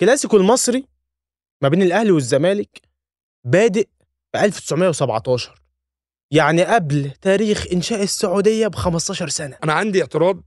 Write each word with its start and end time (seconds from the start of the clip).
كلاسيكو 0.00 0.36
المصري 0.36 0.84
ما 1.62 1.68
بين 1.68 1.82
الأهلي 1.82 2.10
والزمالك 2.10 2.82
بادئ 3.44 3.88
في 4.32 4.44
1917 4.44 5.62
يعني 6.30 6.64
قبل 6.64 7.10
تاريخ 7.10 7.66
إنشاء 7.72 8.02
السعودية 8.02 8.66
ب 8.68 8.74
15 8.74 9.28
سنة. 9.28 9.56
أنا 9.64 9.72
عندي 9.72 10.00
اعتراض 10.00 10.42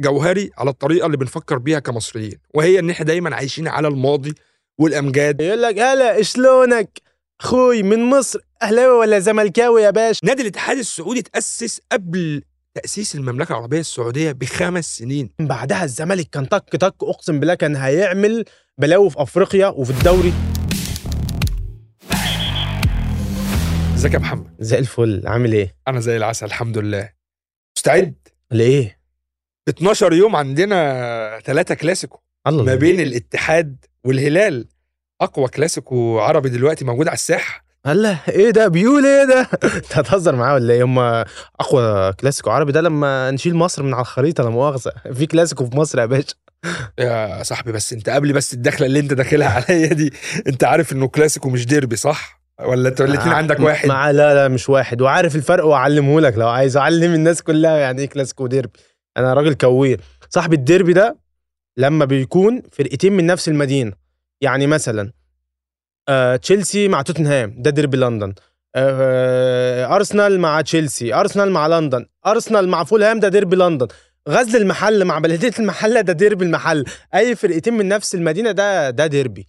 جوهري 0.00 0.50
على 0.58 0.70
الطريقة 0.70 1.06
اللي 1.06 1.16
بنفكر 1.16 1.58
بيها 1.58 1.78
كمصريين 1.78 2.38
وهي 2.54 2.78
إن 2.78 2.90
إحنا 2.90 3.06
دايما 3.06 3.36
عايشين 3.36 3.68
على 3.68 3.88
الماضي 3.88 4.34
والأمجاد. 4.78 5.40
يقول 5.40 5.62
لك 5.62 5.78
هلا 5.78 6.22
شلونك؟ 6.22 7.02
أخوي 7.40 7.82
من 7.82 8.04
مصر 8.04 8.40
أهلاوي 8.62 8.98
ولا 8.98 9.18
زملكاوي 9.18 9.82
يا 9.82 9.90
باشا؟ 9.90 10.26
نادي 10.26 10.42
الاتحاد 10.42 10.78
السعودي 10.78 11.22
تأسس 11.22 11.80
قبل 11.92 12.42
تأسيس 12.74 13.14
المملكة 13.14 13.52
العربية 13.52 13.80
السعودية 13.80 14.32
بخمس 14.32 14.96
سنين. 14.96 15.30
بعدها 15.40 15.84
الزمالك 15.84 16.30
كان 16.30 16.44
طك 16.44 16.76
طك 16.76 16.94
أقسم 17.02 17.40
بالله 17.40 17.54
كان 17.54 17.76
هيعمل 17.76 18.44
بلاوي 18.78 19.10
في 19.10 19.22
أفريقيا 19.22 19.66
وفي 19.66 19.90
الدوري. 19.90 20.32
إزيك 23.94 24.14
يا 24.14 24.18
محمد؟ 24.18 24.54
زي 24.58 24.78
الفل. 24.78 25.22
عامل 25.26 25.52
إيه؟ 25.52 25.76
أنا 25.88 26.00
زي 26.00 26.16
العسل 26.16 26.46
الحمد 26.46 26.78
لله. 26.78 27.12
مستعد؟ 27.76 28.28
ليه؟ 28.52 29.00
12 29.68 30.12
يوم 30.12 30.36
عندنا 30.36 31.40
ثلاثة 31.44 31.74
كلاسيكو. 31.74 32.20
الله. 32.46 32.64
ما 32.64 32.74
بين 32.74 33.00
الاتحاد 33.00 33.84
والهلال. 34.04 34.68
أقوى 35.20 35.48
كلاسيكو 35.48 36.20
عربي 36.20 36.48
دلوقتي 36.48 36.84
موجود 36.84 37.08
على 37.08 37.14
الساحة. 37.14 37.64
الله 37.86 38.20
إيه 38.28 38.50
ده؟ 38.50 38.68
بيقول 38.68 39.06
إيه 39.06 39.24
ده؟ 39.24 39.40
انت 39.76 39.98
هتهزر 39.98 40.36
معاه 40.36 40.54
ولا 40.54 40.74
إيه؟ 40.74 40.84
هم 40.84 40.98
اقوى 41.60 42.12
كلاسيكو 42.12 42.50
عربي 42.50 42.72
ده 42.72 42.80
لما 42.80 43.30
نشيل 43.30 43.54
مصر 43.54 43.82
من 43.82 43.94
على 43.94 44.00
الخريطة 44.00 44.44
لا 44.44 44.50
مؤاخذة. 44.50 44.92
في 45.16 45.26
كلاسيكو 45.26 45.66
في 45.66 45.76
مصر 45.76 45.98
يا 45.98 46.06
باشا. 46.06 46.34
يا 46.98 47.42
صاحبي 47.42 47.72
بس 47.72 47.92
انت 47.92 48.08
قبل 48.08 48.32
بس 48.32 48.54
الدخلة 48.54 48.86
اللي 48.86 49.00
انت 49.00 49.12
داخلها 49.14 49.48
عليا 49.48 49.86
دي 49.92 50.12
انت 50.46 50.64
عارف 50.64 50.92
انه 50.92 51.08
كلاسيكو 51.08 51.50
مش 51.50 51.66
ديربي 51.66 51.96
صح؟ 51.96 52.40
ولا 52.64 52.88
انت 52.88 53.00
الاثنين 53.00 53.34
عندك 53.34 53.60
واحد؟ 53.60 53.88
مع 53.88 54.10
لا 54.10 54.34
لا 54.34 54.48
مش 54.48 54.68
واحد. 54.68 55.00
وعارف 55.02 55.36
الفرق 55.36 55.64
واعلمه 55.64 56.20
لك. 56.20 56.38
لو 56.38 56.48
عايز 56.48 56.76
أعلم 56.76 57.14
الناس 57.14 57.42
كلها 57.42 57.76
يعني 57.76 58.00
إيه 58.02 58.08
كلاسيكو 58.08 58.44
وديربي. 58.44 58.72
أنا 59.16 59.34
راجل 59.34 59.54
كوير. 59.54 60.00
صاحب 60.30 60.52
الديربي 60.52 60.92
ده 60.92 61.18
لما 61.76 62.04
بيكون 62.04 62.62
فرقتين 62.72 63.12
من 63.12 63.26
نفس 63.26 63.48
المدينة. 63.48 63.92
يعني 64.40 64.66
مثلا 64.66 65.12
آه 66.10 66.36
تشيلسي 66.36 66.88
مع 66.88 67.02
توتنهام. 67.02 67.54
ده 67.58 67.70
ديربي 67.70 67.96
لندن. 67.96 68.34
آه 68.74 69.96
أرسنال 69.96 70.40
مع 70.40 70.60
تشيلسي. 70.60 71.14
أرسنال 71.14 71.50
مع 71.50 71.66
لندن. 71.66 72.06
أرسنال 72.26 72.68
مع 72.68 72.84
فولهام 72.84 73.20
ده 73.20 73.28
ديربي 73.28 73.56
لندن. 73.56 73.88
غزل 74.28 74.62
المحل 74.62 75.04
مع 75.04 75.18
بلدية 75.18 75.52
المحله 75.58 76.00
ده 76.00 76.12
ديربي 76.12 76.44
المحل. 76.44 76.84
أي 77.14 77.36
فرقتين 77.36 77.74
من 77.74 77.88
نفس 77.88 78.14
المدينة 78.14 78.50
ده 78.50 78.90
ده 78.90 79.06
ديربي. 79.06 79.46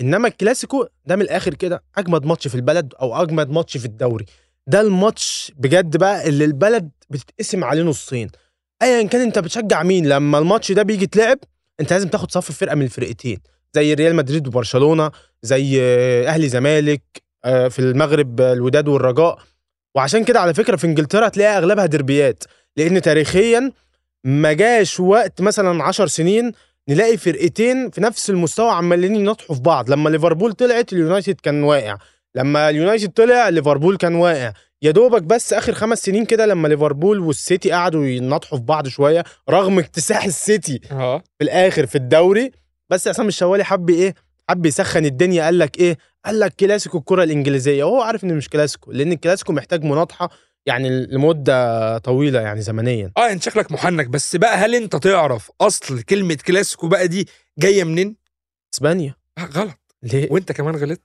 إنما 0.00 0.28
الكلاسيكو 0.28 0.86
ده 1.04 1.16
من 1.16 1.22
الآخر 1.22 1.54
كده 1.54 1.82
أجمد 1.98 2.26
ماتش 2.26 2.48
في 2.48 2.54
البلد 2.54 2.94
أو 3.00 3.22
أجمد 3.22 3.50
ماتش 3.50 3.76
في 3.76 3.84
الدوري. 3.84 4.24
ده 4.66 4.80
الماتش 4.80 5.52
بجد 5.56 5.96
بقى 5.96 6.28
اللي 6.28 6.44
البلد 6.44 6.90
بتتقسم 7.10 7.64
عليه 7.64 7.82
نصين. 7.82 8.28
ايا 8.82 9.06
كان 9.06 9.20
أنت 9.20 9.38
بتشجع 9.38 9.82
مين 9.82 10.08
لما 10.08 10.38
الماتش 10.38 10.72
ده 10.72 10.82
بيجي 10.82 11.04
يتلعب 11.04 11.38
أنت 11.80 11.92
لازم 11.92 12.08
تاخد 12.08 12.30
صف 12.30 12.52
فرقه 12.52 12.74
من 12.74 12.82
الفرقتين. 12.82 13.38
زي 13.74 13.94
ريال 13.94 14.14
مدريد 14.16 14.46
وبرشلونة 14.48 15.10
زي 15.42 15.82
أهلي 16.26 16.48
زمالك 16.48 17.02
آه، 17.44 17.68
في 17.68 17.78
المغرب 17.78 18.40
الوداد 18.40 18.88
والرجاء. 18.88 19.38
وعشان 19.94 20.24
كده 20.24 20.40
على 20.40 20.54
فكرة 20.54 20.76
في 20.76 20.86
إنجلترا 20.86 21.26
هتلاقي 21.26 21.58
أغلبها 21.58 21.86
دربيات 21.86 22.44
لأن 22.76 23.02
تاريخيا 23.02 23.72
ما 24.24 24.52
جاش 24.52 25.00
وقت 25.00 25.40
مثلا 25.42 25.84
10 25.84 26.06
سنين 26.06 26.52
نلاقي 26.88 27.16
فرقتين 27.16 27.90
في 27.90 28.00
نفس 28.00 28.30
المستوى 28.30 28.70
عمالين 28.70 29.16
ينطحوا 29.16 29.56
في 29.56 29.62
بعض. 29.62 29.90
لما 29.90 30.08
ليفربول 30.08 30.52
طلعت 30.52 30.92
اليونايتد 30.92 31.34
كان 31.42 31.62
واقع. 31.62 31.96
لما 32.34 32.70
اليونايتد 32.70 33.10
طلع 33.12 33.48
ليفربول 33.48 33.96
كان 33.96 34.14
واقع. 34.14 34.52
يا 34.82 34.90
دوبك 34.90 35.22
بس 35.22 35.52
آخر 35.52 35.74
خمس 35.74 36.02
سنين 36.02 36.24
كده 36.24 36.46
لما 36.46 36.68
ليفربول 36.68 37.18
والسيتي 37.18 37.70
قعدوا 37.70 38.06
ينطحوا 38.06 38.58
في 38.58 38.64
بعض 38.64 38.88
شوية 38.88 39.24
رغم 39.50 39.78
اكتساح 39.78 40.24
السيتي 40.24 40.80
في 41.38 41.44
الآخر 41.44 41.86
في 41.86 41.94
الدوري. 41.98 42.50
بس 42.90 43.08
عصام 43.08 43.28
الشوالي 43.28 43.64
حب 43.64 43.90
إيه؟ 43.90 44.14
حب 44.50 44.66
يسخن 44.66 45.04
الدنيا 45.04 45.44
قال 45.44 45.58
لك 45.58 45.78
إيه؟ 45.78 45.98
قال 46.24 46.40
لك 46.40 46.54
كلاسيكو 46.54 46.98
الكرة 46.98 47.22
الإنجليزية. 47.24 47.84
وهو 47.84 48.02
عارف 48.02 48.24
إن 48.24 48.36
مش 48.36 48.48
كلاسيكو 48.48 48.92
لأن 48.92 49.12
الكلاسيكو 49.12 49.52
محتاج 49.52 49.84
مناطحة 49.84 50.30
يعني 50.66 51.06
لمدة 51.06 51.98
طويلة 51.98 52.40
يعني 52.40 52.60
زمنيا. 52.62 53.12
آه 53.16 53.32
انت 53.32 53.42
شكلك 53.42 53.72
محنك. 53.72 54.06
بس 54.08 54.36
بقى 54.36 54.56
هل 54.56 54.74
أنت 54.74 54.96
تعرف 54.96 55.50
أصل 55.60 56.02
كلمة 56.02 56.38
كلاسيكو 56.46 56.88
بقى 56.88 57.08
دي 57.08 57.28
جاية 57.58 57.84
منين؟ 57.84 58.16
إسبانيا. 58.74 59.14
آه 59.38 59.44
غلط. 59.44 59.78
ليه؟ 60.02 60.28
وأنت 60.32 60.52
كمان 60.52 60.76
غلطت. 60.76 61.02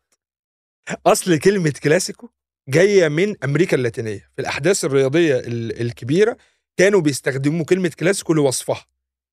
أصل 1.08 1.38
كلمة 1.40 1.74
كلاسيكو 1.84 2.30
جاية 2.70 3.08
من 3.08 3.36
أمريكا 3.44 3.78
اللاتينية. 3.78 4.30
في 4.36 4.42
الأحداث 4.42 4.86
الرياضية 4.86 5.40
ال- 5.40 5.82
الكبيرة 5.82 6.38
كانوا 6.78 7.02
بيستخدموا 7.02 7.66
كلمة 7.66 7.92
كلاسيكو 8.00 8.34
لوصفها. 8.34 8.86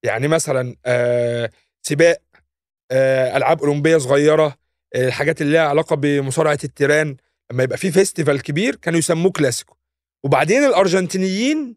يعني 0.02 0.28
مثلا 0.28 0.76
آه 0.86 1.50
سباق 1.82 2.22
ألعاب 2.92 3.60
أولمبية 3.62 3.96
صغيرة 3.98 4.58
آه 4.94 5.08
الحاجات 5.08 5.40
اللي 5.42 5.52
لها 5.52 5.60
علاقة 5.68 5.96
بمصارعة 5.96 6.58
التيران. 6.64 7.16
لما 7.52 7.62
يبقى 7.62 7.78
في 7.78 7.90
festival 7.92 8.42
كبير 8.42 8.76
كانوا 8.76 8.98
يسموه 8.98 9.32
كلاسيكو. 9.32 9.76
وبعدين 10.24 10.64
الأرجنتينيين 10.64 11.76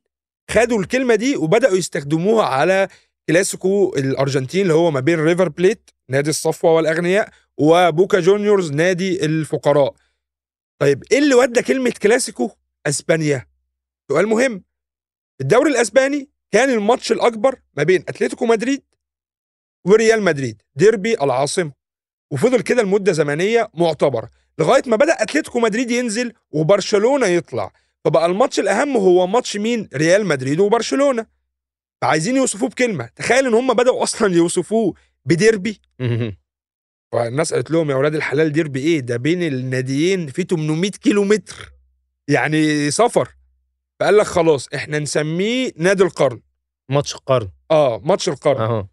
خدوا 0.51 0.79
الكلمة 0.79 1.15
دي 1.15 1.35
وبدأوا 1.35 1.77
يستخدموها 1.77 2.45
على 2.45 2.87
كلاسيكو 3.29 3.93
الأرجنتين 3.97 4.61
اللي 4.61 4.73
هو 4.73 4.91
ما 4.91 4.99
بين 4.99 5.19
ريفر 5.19 5.49
بليت 5.49 5.89
نادي 6.09 6.29
الصفوة 6.29 6.71
والأغنياء 6.71 7.29
وبوكا 7.57 8.19
جونيورز 8.19 8.71
نادي 8.71 9.25
الفقراء. 9.25 9.93
طيب 10.79 11.03
إيه 11.11 11.17
اللي 11.19 11.35
ودى 11.35 11.61
كلمة 11.61 11.93
كلاسيكو؟ 12.01 12.51
أسبانيا. 12.87 13.45
سؤال 14.11 14.27
مهم. 14.27 14.63
الدوري 15.41 15.71
الأسباني 15.71 16.29
كان 16.51 16.69
الماتش 16.69 17.11
الأكبر 17.11 17.59
ما 17.77 17.83
بين 17.83 18.03
أتلتيكو 18.07 18.45
مدريد 18.45 18.83
وريال 19.85 20.21
مدريد 20.21 20.61
ديربي 20.75 21.13
العاصمة. 21.13 21.71
وفضل 22.31 22.61
كده 22.61 22.83
لمدة 22.83 23.11
زمنية 23.11 23.69
معتبرة 23.73 24.29
لغاية 24.59 24.81
ما 24.87 24.95
بدأ 24.95 25.13
أتلتيكو 25.13 25.59
مدريد 25.59 25.91
ينزل 25.91 26.33
وبرشلونة 26.51 27.25
يطلع. 27.27 27.71
فبقى 28.05 28.25
الماتش 28.25 28.59
الأهم 28.59 28.97
هو 28.97 29.27
ماتش 29.27 29.57
مين؟ 29.57 29.89
ريال 29.95 30.25
مدريد 30.25 30.59
وبرشلونة. 30.59 31.25
فعايزين 32.01 32.35
يوصفوه 32.35 32.69
بكلمة. 32.69 33.09
تخيل 33.15 33.47
إن 33.47 33.53
هم 33.53 33.73
بدأوا 33.73 34.03
أصلا 34.03 34.35
يوصفوه 34.35 34.93
بديربي. 35.25 35.81
فالناس 37.11 37.53
قالت 37.53 37.71
لهم 37.71 37.89
يا 37.89 37.95
أولاد 37.95 38.15
الحلال 38.15 38.51
ديربي 38.51 38.79
إيه؟ 38.79 38.99
ده 38.99 39.17
بين 39.17 39.43
الناديين 39.43 40.27
في 40.27 40.43
800 40.43 40.91
كيلو 40.91 41.23
متر 41.23 41.73
يعني 42.27 42.91
سفر. 42.91 43.35
فقال 43.99 44.17
لك 44.17 44.25
خلاص 44.25 44.67
إحنا 44.75 44.99
نسميه 44.99 45.71
نادي 45.77 46.03
القرن. 46.03 46.41
ماتش 46.89 47.15
القرن. 47.15 47.49
آه 47.71 47.99
ماتش 48.03 48.29
القرن. 48.29 48.61
أهو. 48.61 48.87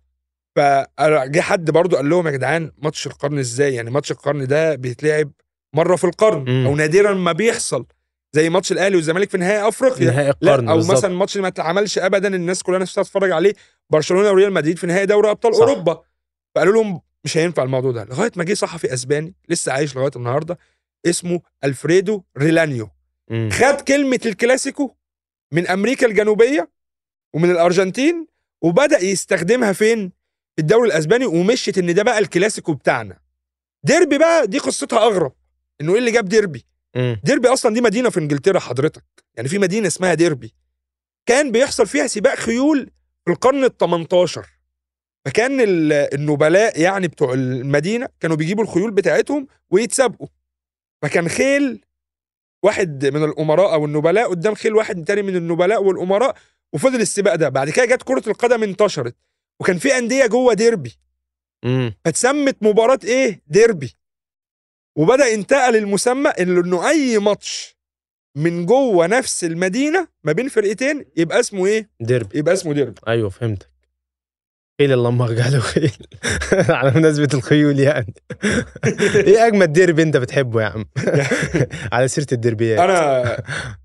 فجه 0.57 1.41
حد 1.41 1.71
برضو 1.71 1.97
قال 1.97 2.09
لهم 2.09 2.27
يا 2.27 2.33
جدعان 2.33 2.73
ماتش 2.79 3.07
القرن 3.07 3.39
إزاي 3.39 3.75
يعني 3.75 3.91
ماتش 3.91 4.11
القرن 4.11 4.47
ده 4.47 4.75
بيتلعب 4.75 5.31
مرة 5.75 5.97
في 5.97 6.05
القرن 6.05 6.51
مم. 6.51 6.67
أو 6.67 6.77
نادرا 6.77 7.15
ما 7.15 7.33
بيحصل 7.33 7.87
زي 8.33 8.51
ماتش 8.51 8.73
الأهلي 8.73 8.97
والزمالك 8.97 9.31
في 9.31 9.39
نهائي 9.39 9.69
أفريقيا 9.69 10.11
نهائي 10.11 10.33
لا 10.41 10.51
القرن 10.55 10.69
أو 10.69 10.77
بالظبط. 10.77 10.97
مثلا 10.97 11.15
ماتش 11.15 11.37
ما 11.37 11.49
اتعملش 11.49 11.99
ابدا 11.99 12.35
الناس 12.35 12.63
كلها 12.63 12.79
نفسها 12.79 13.05
تتفرج 13.05 13.31
عليه 13.31 13.53
برشلونة 13.91 14.31
وريال 14.31 14.53
مدريد 14.53 14.79
في 14.79 14.87
نهائي 14.87 15.07
دوري 15.07 15.31
أبطال 15.31 15.55
صح. 15.55 15.61
أوروبا 15.61 16.03
فقالوا 16.55 16.75
لهم 16.75 17.01
مش 17.25 17.37
هينفع 17.37 17.63
الموضوع 17.63 17.93
ده 17.93 18.05
لغاية 18.05 18.31
ما 18.37 18.45
جه 18.45 18.55
صحفي 18.55 18.95
أسباني 18.95 19.35
لسه 19.49 19.73
عايش 19.73 19.97
لغاية 19.97 20.11
النهارده 20.17 20.59
اسمه 21.07 21.41
ألفريدو 21.65 22.23
ريلانيو 22.39 22.89
مم. 23.31 23.49
خد 23.53 23.81
كلمة 23.81 24.21
الكلاسيكو 24.27 24.95
من 25.53 25.67
أمريكا 25.69 26.07
الجنوبية 26.07 26.71
ومن 27.35 27.51
الأرجنتين 27.51 28.27
وبدأ 28.63 28.99
يستخدمها 29.05 29.73
فين 29.73 30.09
في 30.09 30.15
الدوري 30.61 30.87
الأسباني 30.89 31.27
ومشيت 31.27 31.79
إن 31.79 31.95
ده 31.95 32.03
بقى 32.03 32.19
الكلاسيكو 32.19 32.73
بتاعنا. 32.75 33.19
ديربي 33.85 34.19
بقى 34.19 34.47
دي 34.47 34.59
قصتها 34.59 34.99
أغرب 34.99 35.33
إنه 35.81 35.93
إيه 35.93 35.99
اللي 35.99 36.11
جاب 36.11 36.29
ديربي. 36.29 36.65
ديربي 37.25 37.49
أصلا 37.49 37.75
دي 37.75 37.81
مدينة 37.81 38.11
في 38.11 38.21
إنجلترا 38.21 38.59
حضرتك 38.61 39.05
يعني 39.37 39.49
في 39.49 39.59
مدينة 39.59 39.87
اسمها 39.87 40.15
ديربي. 40.15 40.55
كان 41.27 41.53
بيحصل 41.53 41.87
فيها 41.87 42.07
سباق 42.07 42.35
خيول 42.35 42.91
في 43.25 43.31
القرن 43.33 43.65
ال 43.65 43.77
18 43.77 44.47
فكان 45.25 45.61
ال- 45.61 45.93
النبلاء 45.93 46.81
يعني 46.81 47.09
بتوع 47.09 47.33
المدينة 47.35 48.09
كانوا 48.21 48.37
بيجيبوا 48.37 48.65
الخيول 48.65 48.91
بتاعتهم 48.91 49.47
ويتسابقوا. 49.71 50.29
فكان 51.03 51.29
خيل 51.29 51.85
واحد 52.63 53.07
من 53.07 53.25
الأمراء 53.25 53.73
أو 53.75 53.85
النبلاء 53.85 54.31
قدام 54.31 54.55
خيل 54.55 54.75
واحد 54.75 55.05
تاني 55.05 55.23
من 55.23 55.37
النبلاء 55.37 55.83
والأمراء 55.83 56.37
وفضل 56.73 57.01
السباق 57.01 57.35
ده. 57.35 57.49
بعد 57.49 57.71
كده 57.71 57.85
جت 57.85 58.03
كرة 58.03 58.23
القدم 58.29 58.63
انتشرت. 58.63 59.15
وكان 59.61 59.79
في 59.79 59.99
أندية 59.99 60.27
جوه 60.27 60.55
ديربي. 60.55 60.93
مم. 61.65 61.95
فتسمت 62.05 62.57
مباراة 62.63 62.99
إيه؟ 63.05 63.43
ديربي. 63.47 63.95
وبدأ 64.99 65.27
ينتقل 65.27 65.77
المسمى 65.77 66.29
إنه 66.31 66.89
أي 66.89 67.19
ماتش 67.19 67.77
من 68.37 68.67
جوه 68.67 69.07
نفس 69.07 69.45
المدينة 69.45 70.09
ما 70.25 70.33
بين 70.33 70.49
فرقتين 70.49 71.05
يبقى 71.17 71.41
اسمه 71.41 71.67
إيه؟ 71.67 71.91
ديربي. 72.01 72.39
يبقى 72.39 72.55
اسمه 72.55 72.73
ديربي. 72.75 73.01
أيوه 73.09 73.29
فهمتك. 73.29 73.71
خيل 74.81 74.93
اللهم 74.93 75.23
رجاله 75.23 75.59
خيل. 75.61 75.93
على 76.79 76.91
مناسبة 76.91 77.29
الخيول 77.35 77.79
يعني. 77.81 78.15
إيه 79.27 79.47
أجمد 79.47 79.73
ديربي 79.73 80.03
أنت 80.03 80.17
بتحبه 80.17 80.63
يا 80.63 80.67
عم؟ 80.67 80.85
على 81.93 82.09
سيرة 82.09 82.27
الديربيات. 82.33 82.79
أنا 82.81 83.23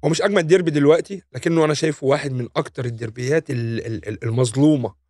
هو 0.06 0.10
مش 0.10 0.22
أجمد 0.22 0.48
ديربي 0.48 0.72
دلوقتي 0.72 1.22
لكنه 1.34 1.66
أنا 1.66 1.74
شايفه 1.74 2.08
واحد 2.08 2.32
من 2.32 2.48
أكتر 2.56 2.86
الديربيات 2.86 3.50
ال- 3.50 3.86
ال- 3.86 4.08
ال- 4.08 4.24
المظلومة. 4.24 5.05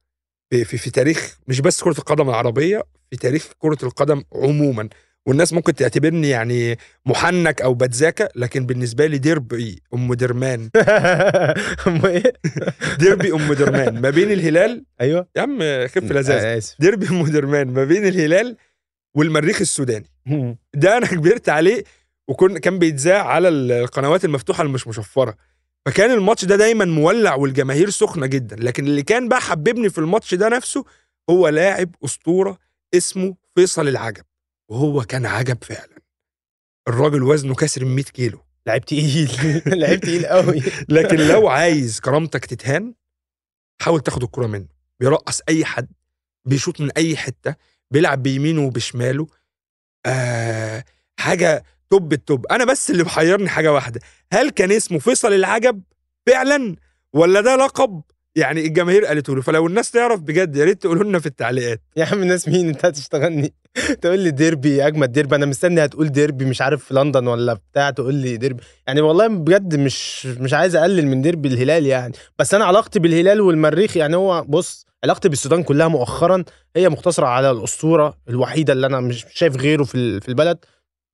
في, 0.50 0.64
في 0.66 0.78
في 0.78 0.90
تاريخ 0.90 1.38
مش 1.48 1.62
بس 1.62 1.84
كرة 1.84 1.98
القدم 2.00 2.30
العربية 2.30 2.84
في 3.12 3.18
تاريخ 3.18 3.52
كرة 3.60 3.78
القدم 3.84 4.24
عموما. 4.34 4.90
والناس 5.26 5.54
ممكن 5.54 5.74
تعتبرني 5.76 6.30
يعني 6.30 6.78
محنك 7.06 7.62
أو 7.62 7.74
بتذاكى 7.74 8.28
لكن 8.36 8.66
بالنسبة 8.66 9.06
لي 9.06 9.18
ديربي 9.18 9.82
أم 9.94 10.14
درمان. 10.14 10.70
أم 11.88 12.06
إيه؟ 12.06 12.34
ديربي 13.00 13.34
أم 13.34 13.54
درمان. 13.54 14.02
ما 14.02 14.10
بين 14.10 14.32
الهلال 14.32 14.86
أيوه. 15.02 15.28
يا 15.36 15.42
عم 15.42 15.60
خف 15.88 16.12
لذاذ 16.12 16.32
أنا 16.32 16.58
آسف. 16.58 16.76
ديربي 16.80 17.10
أم 17.10 17.28
درمان. 17.28 17.68
ما 17.68 17.84
بين 17.84 18.08
الهلال 18.08 18.58
والمريخ 19.16 19.62
السوداني. 19.62 20.10
ده 20.74 20.98
أنا 20.98 21.06
كبرت 21.08 21.50
عليه 21.50 21.84
وكان 22.28 22.58
كان 22.58 22.80
بيتذاع 22.80 23.28
على 23.28 23.50
القنوات 23.50 24.26
المفتوحة 24.26 24.62
اللي 24.62 24.74
مش 24.74 24.88
مشفرة. 24.88 25.36
فكان 25.86 26.12
الماتش 26.12 26.46
ده 26.46 26.56
دايما 26.56 26.86
مولع 26.86 27.36
والجماهير 27.36 27.90
سخنة 27.90 28.26
جدا. 28.26 28.56
لكن 28.56 28.86
اللي 28.86 29.04
كان 29.04 29.30
بقى 29.30 29.42
حببني 29.42 29.90
في 29.90 29.98
الماتش 29.98 30.34
ده 30.34 30.50
نفسه 30.50 30.86
هو 31.30 31.48
لاعب 31.48 31.96
أسطورة 32.06 32.58
اسمه 32.94 33.36
فيصل 33.56 33.88
العجب. 33.88 34.24
وهو 34.72 35.04
كان 35.04 35.26
عجب 35.26 35.64
فعلا. 35.64 36.02
الراجل 36.88 37.24
وزنه 37.24 37.56
كسر 37.56 37.86
100 37.86 38.04
كيلو. 38.04 38.40
لعيب 38.68 38.86
تقيل. 38.86 39.30
لعيب 39.82 40.00
تقيل 40.00 40.26
قوي. 40.26 40.62
لكن 40.90 41.16
لو 41.18 41.48
عايز 41.48 42.00
كرامتك 42.00 42.46
تتهان 42.46 42.94
حاول 43.82 44.00
تاخد 44.00 44.24
الكرة 44.24 44.48
منه. 44.48 44.68
بيرقص 45.00 45.42
أي 45.50 45.66
حد 45.66 45.88
بيشوط 46.46 46.82
من 46.82 46.92
أي 46.92 47.18
حتة 47.18 47.56
بيلعب 47.92 48.24
بيمينه 48.24 48.62
وبشماله. 48.66 49.28
آه 50.06 50.84
حاجة 51.20 51.64
top 51.90 52.14
ال 52.14 52.22
top 52.22 52.46
أنا 52.48 52.66
بس 52.66 52.92
اللي 52.92 53.04
محيرني 53.04 53.50
حاجة 53.50 53.74
واحدة. 53.74 54.00
هل 54.34 54.50
كان 54.50 54.72
اسمه 54.72 55.00
فيصل 55.00 55.34
العجب 55.34 55.82
فعلا؟ 56.28 56.76
ولا 57.14 57.42
ده 57.42 57.56
لقب؟ 57.56 58.02
يعني 58.36 58.66
الجماهير 58.66 59.06
قالته 59.06 59.36
له. 59.36 59.42
فلو 59.42 59.68
الناس 59.68 59.92
تعرف 59.92 60.20
بجد 60.20 60.56
يا 60.56 60.66
ريت 60.66 60.82
تقولوا 60.82 61.04
لنا 61.04 61.20
في 61.20 61.26
التعليقات. 61.26 61.82
يا 61.98 62.06
عم 62.06 62.22
الناس 62.22 62.48
مين؟ 62.48 62.70
انت 62.70 62.86
هتشتغلني. 62.86 63.54
تقول 64.02 64.20
لي 64.20 64.32
ديربي 64.32 64.88
أجمد 64.88 65.12
ديربي. 65.12 65.36
أنا 65.36 65.46
مستني 65.46 65.86
هتقول 65.86 66.10
ديربي 66.10 66.46
مش 66.46 66.62
عارف 66.62 66.86
في 66.86 66.94
لندن 66.94 67.28
ولا 67.28 67.54
بتاع 67.54 67.90
تقول 67.90 68.14
لي 68.14 68.38
ديربي. 68.38 68.64
يعني 68.88 69.02
والله 69.02 69.28
بجد 69.28 69.76
مش 69.76 70.26
مش 70.26 70.54
عايز 70.54 70.76
أقلل 70.76 71.08
من 71.08 71.22
ديربي 71.22 71.48
الهلال 71.48 71.86
يعني. 71.86 72.14
بس 72.40 72.54
أنا 72.54 72.66
علاقتي 72.66 73.00
بالهلال 73.00 73.42
والمريخ 73.42 73.98
يعني 73.98 74.16
هو 74.16 74.44
بص 74.48 74.86
علاقتي 75.04 75.30
بالسودان 75.30 75.64
كلها 75.64 75.88
مؤخرا 75.88 76.44
هي 76.76 76.90
مقتصرة 76.90 77.28
على 77.28 77.52
الأسطورة 77.52 78.18
الوحيدة 78.30 78.74
اللي 78.74 78.88
أنا 78.88 79.00
مش 79.00 79.26
شايف 79.34 79.56
غيره 79.56 79.84
في 79.84 80.30
البلد. 80.30 80.58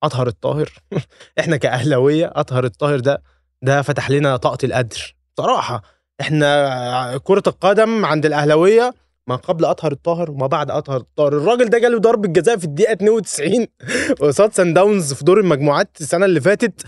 أطهر 0.02 0.26
الطاهر. 0.26 0.70
إحنا 1.40 1.56
كأهلاوية 1.56 2.32
أطهر 2.34 2.64
الطاهر 2.64 3.00
ده 3.00 3.22
ده 3.62 3.82
فتح 3.82 4.10
لنا 4.10 4.36
طاقة 4.36 4.58
القدر. 4.64 5.14
بصراحة 5.36 5.82
إحنا 6.20 7.18
كرة 7.24 7.42
القدم 7.46 8.04
عند 8.04 8.26
الأهلاوية 8.26 8.94
ما 9.26 9.36
قبل 9.36 9.64
أطهر 9.64 9.92
الطاهر 9.92 10.30
وما 10.30 10.46
بعد 10.46 10.70
أطهر 10.70 10.96
الطاهر. 10.96 11.32
الراجل 11.32 11.68
ده 11.70 11.78
جاله 11.78 11.98
ضربة 11.98 12.28
جزاء 12.28 12.56
في 12.56 12.64
الدقيقة 12.64 12.92
92 12.92 13.66
قصاد 14.20 14.52
سان 14.52 14.74
داونز 14.74 15.12
في 15.12 15.24
دور 15.24 15.40
المجموعات 15.40 15.96
السنة 16.00 16.24
اللي 16.24 16.40
فاتت. 16.40 16.86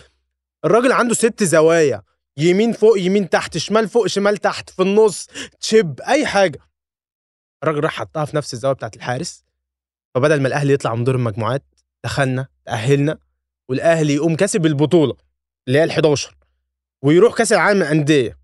الراجل 0.64 0.92
عنده 0.92 1.14
ست 1.14 1.42
زوايا 1.42 2.02
يمين 2.36 2.72
فوق 2.72 2.98
يمين 2.98 3.28
تحت 3.30 3.58
شمال 3.58 3.88
فوق 3.88 4.06
شمال 4.06 4.36
تحت 4.36 4.70
في 4.70 4.82
النص 4.82 5.28
تشيب 5.60 6.00
أي 6.00 6.26
حاجة. 6.26 6.58
الراجل 7.62 7.80
راح 7.84 7.92
حطها 7.92 8.24
في 8.24 8.36
نفس 8.36 8.54
الزاوية 8.54 8.74
بتاعت 8.74 8.96
الحارس. 8.96 9.44
فبدل 10.14 10.40
ما 10.42 10.48
الأهلي 10.48 10.72
يطلع 10.72 10.94
من 10.94 11.04
دور 11.04 11.14
المجموعات 11.14 11.62
دخلنا 12.04 12.46
تأهلنا 12.66 13.18
والأهلي 13.70 14.14
يقوم 14.14 14.36
كسب 14.36 14.66
البطولة 14.66 15.14
اللي 15.68 15.78
هي 15.78 15.88
ال11 15.88 16.32
ويروح 17.04 17.34
كاس 17.34 17.52
العالم 17.52 17.78
للأندية. 17.78 18.38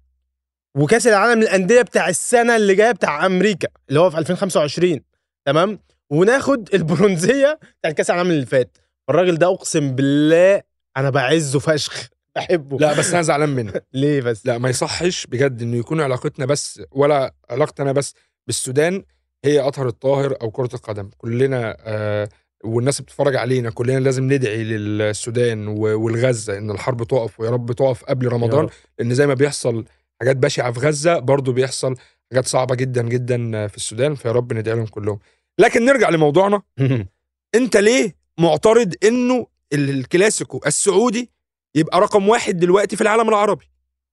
وكاس 0.77 1.07
العالم 1.07 1.41
للأندية 1.41 1.83
بتاع 1.83 2.09
السنة 2.09 2.57
اللي 2.57 2.75
جاية 2.75 2.93
بتاع 2.93 3.27
أمريكا 3.27 3.69
اللي 3.89 4.01
هو 4.01 4.11
في 4.11 4.19
2025 4.19 5.01
تمام؟ 5.47 5.79
وناخد 6.11 6.75
البرونزية 6.75 7.59
بتاع 7.81 7.91
كاس 7.91 8.11
العالم 8.11 8.31
اللي 8.31 8.47
فات. 8.47 8.79
الراجل 9.11 9.39
ده 9.39 9.47
أقسم 9.47 9.95
بالله 9.95 10.62
أنا 10.97 11.11
بعزه 11.11 11.59
فشخ 11.59 12.09
بحبه. 12.37 12.79
لا 12.79 12.99
بس 12.99 13.12
أنا 13.12 13.23
زعلان 13.23 13.49
منه. 13.49 13.73
ليه 13.93 14.21
بس؟ 14.21 14.47
لا 14.47 14.59
ما 14.59 14.69
يصحش 14.69 15.27
بجد 15.27 15.62
إنه 15.62 15.77
يكون 15.77 16.01
علاقتنا 16.01 16.47
بس 16.47 16.83
ولا 16.91 17.35
علاقتي 17.51 17.83
أنا 17.83 17.93
بس 17.93 18.15
بالسودان 18.47 19.05
هي 19.45 19.61
أطهر 19.61 19.89
الطاهر 19.89 20.37
أو 20.43 20.51
كرة 20.51 20.71
القدم. 20.75 21.11
كلنا 21.19 21.77
آه 21.81 22.29
والناس 22.65 23.01
بتتفرج 23.01 23.37
علينا 23.37 23.71
كلنا 23.71 23.99
لازم 23.99 24.33
ندعي 24.33 24.65
للسودان 24.65 25.69
والغزة 25.69 26.59
إن 26.59 26.71
الحرب 26.71 27.03
تقف 27.05 27.41
ويا 27.41 27.51
رب 27.51 27.73
تقف 27.73 28.05
قبل 28.05 28.29
رمضان. 28.29 28.69
لأن 28.99 29.15
زي 29.15 29.27
ما 29.27 29.35
بيحصل 29.35 29.85
حاجات 30.21 30.37
بشعة 30.37 30.73
في 30.73 30.81
غزة 30.81 31.19
برضو 31.19 31.53
بيحصل 31.53 31.97
حاجات 32.31 32.47
صعبة 32.47 32.75
جدا 32.75 33.03
جدا 33.03 33.67
في 33.67 33.77
السودان 33.77 34.15
فيا 34.15 34.33
رب 34.33 34.53
ندعي 34.53 34.75
لهم 34.77 34.87
كلهم 34.87 35.19
لكن 35.59 35.85
نرجع 35.85 36.09
لموضوعنا 36.09 36.62
أنت 37.55 37.77
ليه 37.77 38.17
معترض 38.39 38.95
إنه 39.05 39.47
الكلاسيكو 39.73 40.61
السعودي 40.67 41.31
يبقى 41.75 42.01
رقم 42.01 42.29
واحد 42.29 42.59
دلوقتي 42.59 42.97
في 42.97 43.03
العالم 43.03 43.29
العربي 43.29 43.71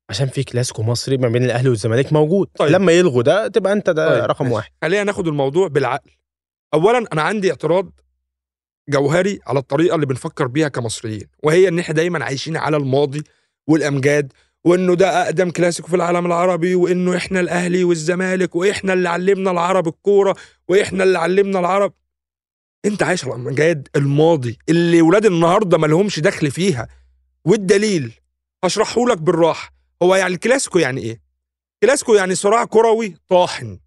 عشان 0.10 0.28
في 0.28 0.44
كلاسيكو 0.44 0.84
مصري 0.84 1.18
ما 1.18 1.28
بين 1.28 1.44
الأهلي 1.44 1.70
والزمالك 1.70 2.14
موجود 2.14 2.48
طيب. 2.58 2.72
لما 2.72 2.92
يلغوا 2.92 3.24
ده 3.24 3.48
تبقى 3.48 3.74
أنت 3.74 3.90
ده 3.90 4.10
طيب، 4.10 4.24
رقم. 4.24 4.52
واحد 4.52 4.72
خلينا 4.82 5.04
ناخد 5.04 5.28
الموضوع 5.28 5.68
بالعقل 5.68 6.12
اولا 6.74 7.06
أنا 7.14 7.22
عندي 7.22 7.50
اعتراض 7.52 7.92
جوهري 8.90 9.40
على 9.48 9.60
الطريقة 9.60 9.96
اللي 9.96 10.06
بنفكر 10.06 10.48
بيها 10.48 10.68
كمصريين 10.68 11.28
وهي 11.44 11.68
إن 11.68 11.80
إحنا 11.80 11.96
دايما 11.96 12.26
عايشين 12.26 12.58
على 12.58 12.78
الماضي 12.78 13.24
والأمجاد 13.68 14.34
وإنه 14.66 14.96
ده 14.96 15.24
أقدم 15.26 15.50
كلاسيكو 15.52 15.88
في 15.88 15.96
العالم 15.96 16.26
العربي 16.26 16.76
وإنه 16.76 17.18
إحنا 17.18 17.40
الأهلي 17.40 17.84
والزمالك 17.84 18.56
وإحنا 18.56 18.94
اللي 18.94 19.10
علمنا 19.10 19.52
العرب 19.52 19.88
الكورة 19.88 20.36
وإحنا 20.68 21.04
اللي 21.04 21.20
علمنا 21.20 21.60
العرب. 21.60 21.94
أنت 22.86 23.04
عايش 23.04 23.26
على 23.26 23.34
امجاد 23.36 23.88
الماضي 23.96 24.58
اللي 24.70 25.02
ولاد 25.02 25.26
النهارده 25.26 25.78
ما 25.78 25.88
لهمش 25.88 26.20
دخل 26.20 26.52
فيها. 26.52 26.88
والدليل 27.46 28.14
هشرحه 28.64 29.06
لك 29.06 29.18
بالراحة 29.18 29.74
هو 30.04 30.16
يعني 30.16 30.34
الكلاسيكو 30.34 30.80
يعني 30.80 31.02
إيه؟ 31.02 31.22
كلاسيكو 31.84 32.16
يعني 32.16 32.36
صراع 32.36 32.66
كروي 32.66 33.16
طاحن. 33.30 33.80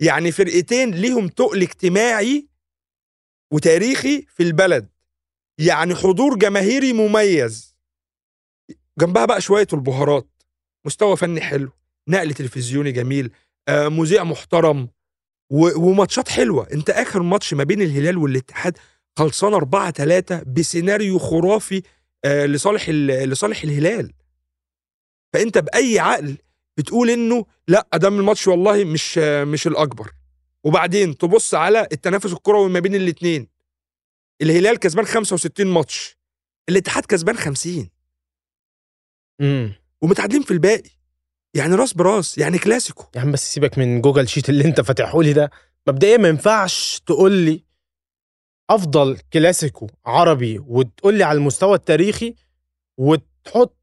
يعني 0.00 0.32
فرقتين 0.32 0.90
ليهم 0.90 1.28
تقل 1.28 1.62
اجتماعي 1.62 2.47
وتاريخي 3.52 4.22
في 4.28 4.42
البلد. 4.42 4.88
يعني 5.58 5.94
حضور 5.94 6.36
جماهيري 6.38 6.92
مميز. 6.92 7.76
جنبها 8.98 9.24
بقى 9.24 9.40
شوية 9.40 9.66
البهارات. 9.72 10.28
مستوى 10.86 11.16
فني 11.16 11.40
حلو. 11.40 11.70
نقل 12.08 12.34
تلفزيوني 12.34 12.92
جميل. 12.92 13.30
آه 13.68 13.88
مذيع 13.88 14.24
محترم. 14.24 14.88
وماتشات 15.50 16.28
حلوة. 16.28 16.68
انت 16.72 16.90
آخر 16.90 17.22
ماتش 17.22 17.54
ما 17.54 17.64
بين 17.64 17.82
الهلال 17.82 18.18
والاتحاد 18.18 18.78
خلصان 19.18 19.54
4 19.54 19.90
3 19.90 20.42
بسيناريو 20.42 21.18
خرافي 21.18 21.82
آه 22.24 22.46
لصالح 22.46 22.88
ال- 22.88 23.28
لصالح 23.30 23.62
الهلال. 23.62 24.12
فانت 25.32 25.58
بأي 25.58 25.98
عقل 25.98 26.36
بتقول 26.76 27.10
إنه 27.10 27.46
لا 27.68 27.88
ده 27.94 28.08
الماتش 28.08 28.48
والله 28.48 28.84
مش 28.84 29.18
مش 29.18 29.66
الأكبر. 29.66 30.12
وبعدين 30.64 31.18
تبص 31.18 31.54
على 31.54 31.88
التنافس 31.92 32.32
الكروي 32.32 32.70
ما 32.70 32.80
بين 32.80 32.94
الاثنين 32.94 33.48
الهلال 34.42 34.78
كسبان 34.78 35.04
65 35.06 35.66
ماتش. 35.66 36.18
الاتحاد 36.68 37.04
كسبان 37.06 37.36
50 37.36 37.90
امم 39.40 39.72
ومتعادلين 40.02 40.42
في 40.42 40.50
الباقي. 40.50 40.90
يعني 41.54 41.74
راس 41.74 41.92
براس 41.94 42.38
يعني 42.38 42.58
كلاسيكو. 42.58 43.04
يا 43.16 43.20
عم 43.20 43.32
بس 43.32 43.54
سيبك 43.54 43.78
من 43.78 44.00
Google 44.00 44.28
Sheet 44.28 44.48
اللي 44.48 44.64
انت 44.64 44.80
فاتحه 44.80 45.22
لي 45.22 45.32
ده. 45.32 45.50
مبدئيا 45.88 46.16
ما 46.16 46.28
ينفعش 46.28 47.00
تقول 47.06 47.32
لي 47.32 47.64
أفضل 48.70 49.18
كلاسيكو 49.32 49.86
عربي 50.06 50.58
وتقول 50.58 51.14
لي 51.18 51.24
على 51.24 51.36
المستوى 51.38 51.74
التاريخي 51.74 52.34
وتحط 52.96 53.76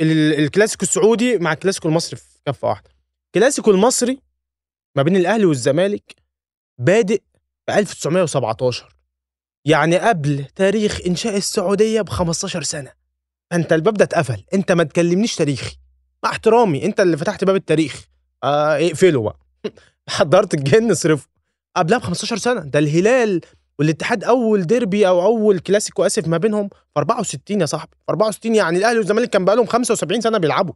ال- 0.00 0.34
الكلاسيكو 0.44 0.82
السعودي 0.84 1.38
مع 1.38 1.52
الكلاسيكو 1.52 1.88
المصري 1.88 2.16
في 2.20 2.38
كفة 2.46 2.68
واحدة. 2.68 2.90
الكلاسيكو 3.26 3.70
المصري 3.70 4.20
ما 4.96 5.02
بين 5.02 5.16
الأهلي 5.16 5.44
والزمالك 5.44 6.14
بادئ 6.78 7.22
في 7.66 7.78
1917 7.78 8.88
يعني 9.64 9.98
قبل 9.98 10.44
تاريخ 10.54 11.00
إنشاء 11.06 11.36
السعودية 11.36 12.00
ب 12.00 12.08
15 12.08 12.62
سنة. 12.62 12.92
فأنت 13.50 13.72
الباب 13.72 13.94
ده 13.94 14.04
اتقفل. 14.04 14.44
أنت 14.54 14.72
ما 14.72 14.84
تكلمنيش 14.84 15.36
تاريخي. 15.36 15.76
مع 16.24 16.30
احترامي 16.30 16.84
أنت 16.84 17.00
اللي 17.00 17.16
فتحت 17.16 17.44
باب 17.44 17.56
التاريخ. 17.56 18.04
آه 18.44 18.76
اقفله 18.76 19.22
بقى. 19.22 19.38
حضرت 20.08 20.54
الجن 20.54 20.90
اصرفه 20.90 21.28
قبلها 21.76 21.98
ب 21.98 22.02
15 22.02 22.36
سنة. 22.36 22.60
ده 22.60 22.78
الهلال 22.78 23.40
والاتحاد 23.78 24.24
أول 24.24 24.62
ديربي 24.66 25.08
أو 25.08 25.22
أول 25.22 25.58
كلاسيكو 25.58 26.06
آسف 26.06 26.28
ما 26.28 26.36
بينهم 26.36 26.68
في 26.68 26.76
64 26.98 27.60
يا 27.60 27.66
صاحبي. 27.66 27.90
في 27.90 28.10
64 28.12 28.54
يعني 28.54 28.78
الأهلي 28.78 28.98
والزمالك 28.98 29.30
كان 29.30 29.44
بقالهم 29.44 29.66
75 29.66 30.20
سنة 30.20 30.38
بيلعبوا. 30.38 30.74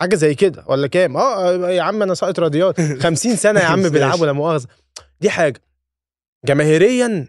حاجة 0.00 0.14
زي 0.14 0.34
كده 0.34 0.64
ولا 0.68 0.86
كام؟ 0.86 1.16
آه 1.16 1.54
آه، 1.66 1.70
يا 1.70 1.82
عم 1.82 2.02
أنا 2.02 2.14
ساقط 2.14 2.38
رياضيات 2.40 2.80
50 2.80 3.36
سنة 3.36 3.60
يا 3.60 3.64
عم. 3.64 3.88
بيلعبوا 3.88 4.26
لا 4.26 4.32
مؤاخذة. 4.32 4.66
دي 5.20 5.30
حاجة. 5.30 5.60
جماهيريا 6.44 7.28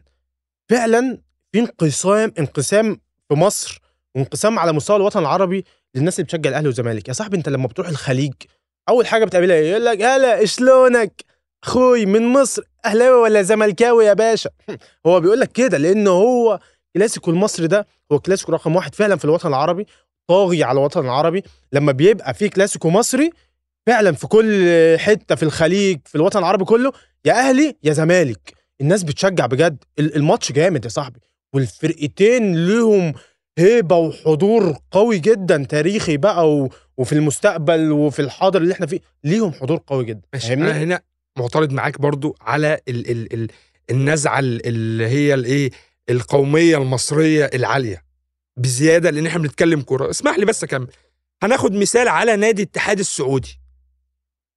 فعلا 0.70 1.18
في 1.52 1.60
انقسام 1.60 2.34
انقسام 2.40 3.02
في 3.30 3.36
مصر 3.36 3.82
وانقسام 4.16 4.60
على 4.60 4.74
مستوى 4.74 4.96
الوطن 4.96 5.20
العربي 5.20 5.66
للناس 5.96 6.16
اللي 6.16 6.24
بتشجع 6.26 6.50
الأهلي 6.50 6.68
والزمالك. 6.68 7.08
يا 7.08 7.14
صاحبي 7.14 7.38
انت 7.38 7.50
لما 7.50 7.68
بتروح 7.68 7.88
الخليج 7.88 8.34
أول 8.90 9.08
حاجة 9.08 9.26
بتقابلها 9.26 9.56
إيه؟ 9.56 9.72
يقول 9.72 9.86
لك 9.86 10.02
هلا 10.02 10.46
شلونك 10.46 11.26
أخوي 11.64 12.06
من 12.06 12.28
مصر. 12.28 12.64
أهلاوي 12.86 13.22
ولا 13.22 13.42
زملكاوي 13.42 14.06
يا 14.06 14.14
باشا؟ 14.14 14.50
هو 15.08 15.20
بيقول 15.20 15.40
لك 15.40 15.52
كده 15.52 15.78
لأن 15.78 16.08
هو 16.08 16.60
كلاسيكو 16.96 17.32
المصري 17.32 17.68
ده 17.68 17.88
هو 18.12 18.20
كلاسيكو 18.20 18.52
رقم 18.52 18.76
واحد 18.76 18.96
فعلا 18.96 19.16
في 19.16 19.26
الوطن 19.26 19.50
العربي 19.50 19.86
طاغي 20.28 20.64
على 20.64 20.80
الوطن 20.80 21.06
العربي. 21.06 21.44
لما 21.72 21.92
بيبقى 21.92 22.34
في 22.34 22.50
كلاسيكو 22.50 22.90
مصري 22.90 23.30
فعلا 23.88 24.12
في 24.12 24.28
كل 24.28 24.66
حتة 25.00 25.36
في 25.36 25.44
الخليج 25.44 26.00
في 26.06 26.16
الوطن 26.16 26.40
العربي 26.40 26.66
كله 26.66 26.92
يا 27.26 27.34
أهلي 27.34 27.76
يا 27.84 27.94
زمالك. 27.94 28.54
الناس 28.82 29.04
بتشجع 29.04 29.46
بجد. 29.46 29.84
ال- 30.00 30.16
الماتش 30.16 30.52
جامد 30.52 30.86
يا 30.86 30.90
صاحبي. 30.90 31.20
والفرقتين 31.54 32.68
ليهم 32.68 33.14
هيبة 33.58 33.96
وحضور 33.96 34.78
قوي 34.92 35.20
جدا 35.20 35.66
تاريخي 35.70 36.18
بقى 36.18 36.52
و... 36.52 36.70
وفي 36.98 37.14
المستقبل 37.14 37.92
وفي 37.92 38.22
الحاضر 38.22 38.62
اللي 38.62 38.74
إحنا 38.74 38.86
فيه. 38.86 39.00
ليهم 39.24 39.52
حضور 39.54 39.80
قوي 39.88 40.06
جدا. 40.06 40.22
ماشي. 40.34 40.54
أنا 40.54 40.78
هنا 40.84 41.02
معترض 41.38 41.72
معاك 41.74 42.02
برضو 42.02 42.36
على 42.42 42.80
ال 42.88 43.12
ال 43.12 43.34
ال 43.34 43.48
النزعة 43.92 44.40
ال- 44.40 44.68
اللي 44.68 45.08
هي 45.08 45.34
الإيه؟ 45.34 45.70
القومية 46.10 46.78
المصرية 46.78 47.50
العالية. 47.54 48.04
بزيادة 48.58 49.10
لأن 49.10 49.26
إحنا 49.26 49.40
بنتكلم 49.42 49.82
كورة. 49.82 50.10
اسمح 50.10 50.38
لي 50.40 50.46
بس 50.46 50.64
أكمل. 50.64 50.88
هناخد 51.44 51.74
مثال 51.74 52.08
على 52.08 52.36
نادي 52.36 52.64
الاتحاد 52.64 53.00
السعودي. 53.00 53.61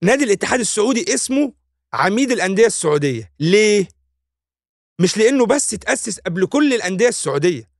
نادي 0.04 0.24
الاتحاد 0.24 0.60
السعودي 0.60 1.14
اسمه 1.14 1.52
عميد 1.92 2.30
الأندية 2.30 2.66
السعودية. 2.66 3.32
ليه؟ 3.40 3.88
مش 5.00 5.16
لأنه 5.18 5.46
بس 5.46 5.74
اتاسس 5.74 6.18
قبل 6.18 6.46
كل 6.46 6.74
الأندية 6.74 7.08
السعودية. 7.08 7.70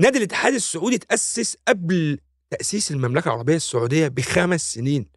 نادي 0.00 0.18
الاتحاد 0.18 0.54
السعودي 0.54 0.96
اتاسس 0.96 1.56
قبل 1.68 2.18
تأسيس 2.50 2.90
المملكة 2.90 3.28
العربية 3.28 3.56
السعودية 3.56 4.08
بخمس 4.08 4.72
سنين. 4.74 5.10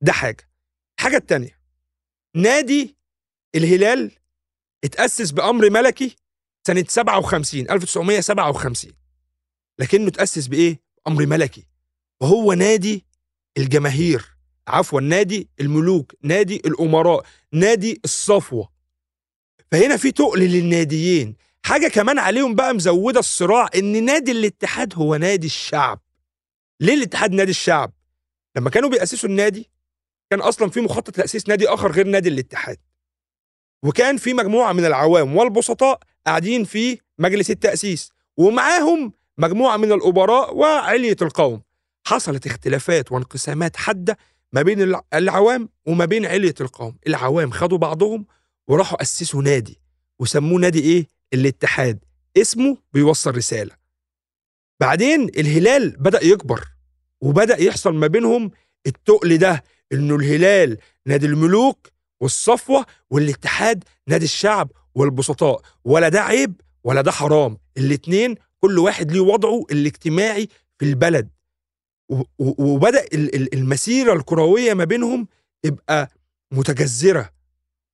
ده 0.00 0.12
حاجة. 0.12 0.48
الحاجة 0.98 1.16
التانيه 1.16 1.60
نادي 2.36 2.96
الهلال 3.54 4.10
اتأسس 4.84 5.30
بأمر 5.30 5.70
ملكي 5.70 6.16
سنة 6.66 6.84
57 6.88 7.70
1957 7.70 8.92
لكنه 9.78 10.08
اتأسس 10.08 10.46
بإيه؟ 10.46 10.82
أمر 11.08 11.26
ملكي. 11.26 11.66
وهو 12.22 12.52
نادي 12.52 13.06
الجماهير. 13.58 14.31
عفوا 14.68 15.00
نادي 15.00 15.48
الملوك 15.60 16.12
نادي 16.22 16.56
الأمراء 16.56 17.26
نادي 17.52 18.00
الصفوة. 18.04 18.68
فهنا 19.72 19.96
في 19.96 20.12
تقل 20.12 20.40
للناديين. 20.40 21.36
حاجة 21.64 21.88
كمان 21.88 22.18
عليهم 22.18 22.54
بقى 22.54 22.74
مزودة 22.74 23.20
الصراع 23.20 23.68
إن 23.74 24.04
نادي 24.04 24.32
الاتحاد 24.32 24.94
هو 24.94 25.16
نادي 25.16 25.46
الشعب. 25.46 26.00
ليه 26.80 26.94
الاتحاد 26.94 27.32
نادي 27.32 27.50
الشعب؟ 27.50 27.92
لما 28.56 28.70
كانوا 28.70 28.88
بيأسسوا 28.88 29.28
النادي 29.28 29.70
كان 30.30 30.40
أصلا 30.40 30.70
في 30.70 30.80
مخطط 30.80 31.10
تاسيس 31.14 31.48
نادي 31.48 31.68
آخر 31.68 31.92
غير 31.92 32.06
نادي 32.06 32.28
الاتحاد. 32.28 32.76
وكان 33.82 34.16
في 34.16 34.34
مجموعة 34.34 34.72
من 34.72 34.84
العوام 34.84 35.36
والبسطاء 35.36 36.00
قاعدين 36.26 36.64
في 36.64 36.98
مجلس 37.18 37.50
التأسيس 37.50 38.10
ومعاهم 38.36 39.12
مجموعة 39.38 39.76
من 39.76 39.92
الأبراء 39.92 40.56
وعلية 40.56 41.16
القوم. 41.22 41.62
حصلت 42.06 42.46
اختلافات 42.46 43.12
وانقسامات 43.12 43.76
حادة 43.76 44.18
ما 44.52 44.62
بين 44.62 44.82
الع- 44.82 45.04
العوام 45.14 45.68
وما 45.86 46.04
بين 46.04 46.26
علية 46.26 46.54
القوم. 46.60 46.96
العوام 47.06 47.50
خدوا 47.50 47.78
بعضهم 47.78 48.26
وراحوا 48.68 49.02
أسسوا 49.02 49.42
نادي 49.42 49.80
وسموه 50.18 50.60
نادي 50.60 50.80
إيه؟ 50.80 51.06
الاتحاد. 51.34 52.04
اسمه 52.36 52.76
بيوصل 52.92 53.36
رسالة. 53.36 53.76
بعدين 54.80 55.28
الهلال 55.28 55.90
بدأ 55.96 56.24
يكبر 56.24 56.64
وبدأ 57.20 57.60
يحصل 57.62 57.94
ما 57.94 58.06
بينهم 58.06 58.50
التقل 58.86 59.38
ده 59.38 59.64
إنه 59.92 60.16
الهلال 60.16 60.78
نادي 61.06 61.26
الملوك 61.26 61.88
والصفوة 62.20 62.86
والاتحاد 63.10 63.84
نادي 64.08 64.24
الشعب 64.24 64.70
والبسطاء. 64.94 65.62
ولا 65.84 66.08
ده 66.08 66.20
عيب 66.20 66.60
ولا 66.84 67.00
ده 67.00 67.10
حرام. 67.12 67.58
الاتنين 67.76 68.34
كل 68.60 68.78
واحد 68.78 69.12
ليه 69.12 69.20
وضعه 69.20 69.64
الاجتماعي 69.70 70.48
في 70.78 70.84
البلد. 70.84 71.28
وبدأ 72.38 73.04
ال- 73.04 73.34
ال- 73.34 73.54
المسيرة 73.54 74.12
الكروية 74.12 74.74
ما 74.74 74.84
بينهم 74.84 75.28
تبقى 75.62 76.08
متجذرة. 76.52 77.30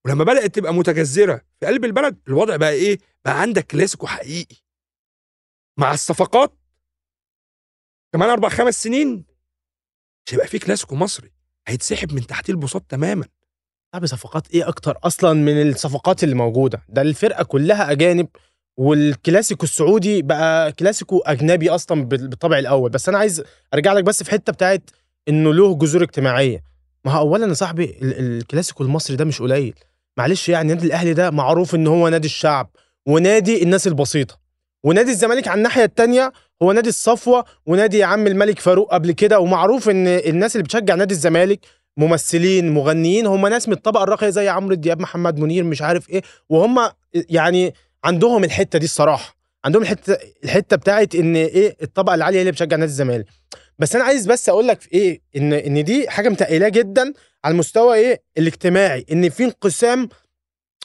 ولما 0.05 0.25
بدأت 0.25 0.55
تبقى 0.55 0.75
متجذرة 0.75 1.43
في 1.61 1.67
قلب 1.67 1.85
البلد 1.85 2.19
الوضع 2.29 2.57
بقى 2.57 2.73
إيه؟ 2.73 2.99
بقى 3.25 3.41
عندك 3.41 3.67
كلاسيكو 3.67 4.07
حقيقي. 4.07 4.57
مع 5.79 5.93
الصفقات. 5.95 6.53
كمان 8.13 8.31
أربع 8.31 8.49
خمس 8.49 8.83
سنين. 8.83 9.25
مش 10.27 10.35
هيبقى 10.35 10.47
في 10.47 10.59
كلاسيكو 10.59 10.95
مصري. 10.97 11.33
هيتسحب 11.69 12.13
من 12.13 12.27
تحتيه 12.27 12.53
البساط 12.53 12.83
تماما. 12.83 13.29
صاحبي 13.93 14.07
صفقات 14.07 14.51
إيه 14.51 14.69
أكتر 14.69 14.99
أصلا 15.03 15.33
من 15.33 15.69
الصفقات 15.69 16.25
اللي 16.25 16.35
موجودة؟ 16.35 16.83
ده 16.89 17.03
الفرقة 17.03 17.45
كلها 17.45 17.91
أجانب. 17.93 18.29
والكلاسيكو 18.83 19.65
السعودي 19.65 20.23
بقى 20.23 20.73
كلاسيكو 20.73 21.19
أجنبي 21.19 21.71
أصلا 21.71 22.05
بال- 22.05 22.29
بالطبع 22.29 22.59
الأول. 22.59 22.91
بس 22.91 23.09
أنا 23.09 23.19
عايز 23.19 23.43
أرجع 23.75 23.93
لك 23.93 24.05
بس 24.05 24.23
في 24.23 24.31
حتة 24.31 24.53
بتاعت 24.53 24.91
إنه 25.29 25.55
له 25.55 25.75
جذور 25.75 26.03
اجتماعية. 26.03 26.63
ما 27.05 27.13
هو 27.13 27.19
اولا 27.29 27.47
يا 27.47 27.53
صاحبي 27.55 27.85
ال- 28.03 28.19
الكلاسيكو 28.39 28.85
المصري 28.85 29.17
ده 29.17 29.25
مش 29.25 29.43
قليل. 29.43 29.75
معلش 30.19 30.49
يعني 30.49 30.69
نادي 30.69 30.87
الأهلي 30.87 31.15
ده 31.15 31.31
معروف 31.31 31.75
إن 31.75 31.87
هو 31.87 32.09
نادي 32.09 32.27
الشعب 32.27 32.71
ونادي 33.07 33.63
الناس 33.63 33.87
البسيطة 33.87 34.39
ونادي 34.85 35.11
الزمالك 35.11 35.49
على 35.49 35.59
الناحية 35.59 35.85
التانية 35.85 36.33
هو 36.63 36.73
نادي 36.73 36.89
الصفوة 36.89 37.45
ونادي 37.67 37.99
يا 37.99 38.07
عم 38.07 38.27
الملك 38.27 38.59
فاروق 38.59 38.93
قبل 38.95 39.13
كده 39.13 39.41
ومعروف 39.41 39.89
إن 39.89 40.07
الناس 40.07 40.57
اللي 40.57 40.65
بتشجع 40.65 40.95
نادي 40.95 41.15
الزمالك 41.15 41.61
ممثلين 41.97 42.75
مغنيين 42.75 43.27
هم 43.27 43.47
ناس 43.47 43.69
من 43.69 43.75
الطبقة 43.75 44.03
الراقية 44.03 44.29
زي 44.29 44.49
عمرو 44.49 44.75
دياب 44.75 45.01
محمد 45.01 45.39
منير 45.39 45.65
مش 45.65 45.83
عارف 45.83 46.11
إيه 46.11 46.23
وهم 46.49 46.79
يعني 47.15 47.75
عندهم 48.05 48.45
الحتة 48.45 48.79
دي 48.79 48.85
الصراحة. 48.85 49.37
عندهم 49.65 49.83
الحتة 49.83 50.17
الحتة 50.45 50.77
بتاعت 50.77 51.15
إن 51.15 51.37
إيه 51.37 51.77
الطبقة 51.83 52.15
العالية 52.15 52.41
اللي 52.41 52.53
بتشجع 52.53 52.77
نادي 52.77 52.91
الزمالك. 52.91 53.27
بس 53.79 53.95
أنا 53.97 54.05
عايز 54.05 54.27
بس 54.27 54.49
أقول 54.49 54.69
لك 54.69 54.81
في 54.81 54.93
إيه 54.93 55.21
إن 55.37 55.53
إن 55.53 55.85
دي 55.85 56.11
حاجة 56.11 56.29
متقلاه 56.29 56.69
جدا 56.69 57.13
على 57.45 57.53
المستوى 57.53 57.97
إيه 57.97 58.23
الاجتماعي. 58.39 59.07
إن 59.13 59.29
في 59.29 59.45
انقسام 59.45 60.09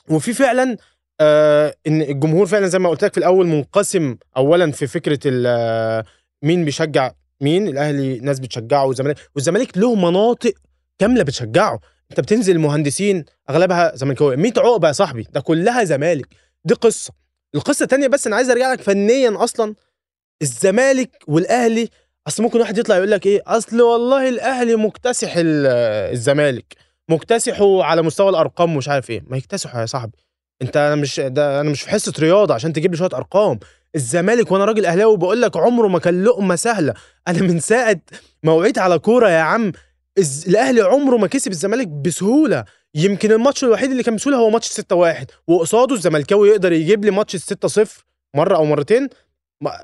وفي 0.10 0.34
فعلا 0.34 0.78
آه 1.22 1.76
إن 1.88 2.02
الجمهور 2.02 2.46
فعلا 2.46 2.68
زي 2.68 2.80
ما 2.80 2.90
قلت 2.90 3.04
لك 3.04 3.12
في 3.12 3.18
الأول 3.18 3.48
منقسم 3.48 4.18
اولا 4.38 4.72
في 4.72 4.88
فكرة 4.88 5.20
آه، 5.48 6.04
مين 6.44 6.66
بيشجع 6.66 7.12
مين 7.42 7.68
الأهلي 7.68 8.20
ناس 8.20 8.40
بتشجعه 8.40 8.86
والزمالك. 8.86 9.18
والزمالك 9.36 9.78
له 9.78 9.96
مناطق 9.96 10.54
كاملة 11.00 11.24
بتشجعه. 11.24 11.80
أنت 12.12 12.20
بتنزل 12.20 12.60
مهندسين 12.60 13.26
أغلبها 13.50 13.96
زملكاوية. 13.96 14.36
100 14.36 14.54
عقبة 14.58 14.88
يا 14.88 14.94
صاحبي 14.94 15.28
ده 15.32 15.42
كلها 15.42 15.84
زمالك. 15.84 16.28
دي 16.66 16.74
قصة. 16.74 17.14
القصة 17.56 17.84
الثانية 17.84 18.08
بس 18.08 18.28
أنا 18.28 18.36
عايز 18.36 18.50
أرجع 18.50 18.72
لك 18.72 18.82
فنيا 18.82 19.44
أصلا. 19.44 19.76
الزمالك 20.42 21.24
والأهلي 21.28 21.90
أصل 22.28 22.44
ممكن 22.44 22.60
واحد 22.60 22.78
يطلع 22.78 22.96
يقول 22.96 23.12
لك 23.12 23.26
إيه؟ 23.26 23.42
أصل 23.48 23.82
والله 23.82 24.30
الأهلي 24.30 24.76
مكتسح 24.76 25.34
ال- 25.38 25.66
الزمالك 26.12 26.74
مكتسحه 27.10 27.84
على 27.84 28.02
مستوى 28.02 28.30
الأرقام 28.30 28.74
ومش 28.76 28.90
عارف 28.90 29.10
إيه. 29.10 29.24
ما 29.28 29.38
يكتسحوا 29.38 29.82
يا 29.82 29.86
صاحبي. 29.86 30.18
أنت 30.62 30.78
أنا 30.78 30.96
مش 30.96 31.20
ده 31.20 31.62
أنا 31.62 31.70
مش 31.70 31.82
في 31.82 31.90
حصة 31.90 32.14
رياضة 32.20 32.54
عشان 32.54 32.74
تجيب 32.74 32.92
لي 32.92 32.98
شوية 32.98 33.10
أرقام. 33.14 33.60
الزمالك 33.96 34.52
وأنا 34.52 34.66
راجل 34.66 34.86
أهلاوي 34.86 35.18
بقول 35.18 35.42
لك 35.42 35.58
عمره 35.58 35.88
ما 35.88 36.00
كان 36.00 36.24
لقمة 36.24 36.56
سهلة. 36.56 36.94
أنا 37.28 37.42
من 37.42 37.60
ساعة 37.60 38.00
ما 38.44 38.52
وعيت 38.52 38.78
على 38.78 39.00
كورة 39.00 39.30
يا 39.30 39.40
عم 39.40 39.72
الأهلي 40.48 40.82
عمره 40.82 41.18
ما 41.18 41.28
كسب 41.28 41.52
الزمالك 41.52 41.88
بسهولة. 41.88 42.66
يمكن 42.96 43.32
الماتش 43.32 43.64
الوحيد 43.64 43.92
اللي 43.92 44.04
كان 44.04 44.16
بسهوله 44.16 44.38
هو 44.38 44.50
ماتش 44.50 44.82
6-1 44.82 45.26
وقصاده 45.48 45.96
الزملكاوي 45.96 46.50
يقدر 46.50 46.72
يجيب 46.72 47.06
لي 47.06 47.12
ماتش 47.12 47.36
6-0 47.36 47.88
مرة 48.36 48.56
أو 48.56 48.66
مرتين. 48.66 49.10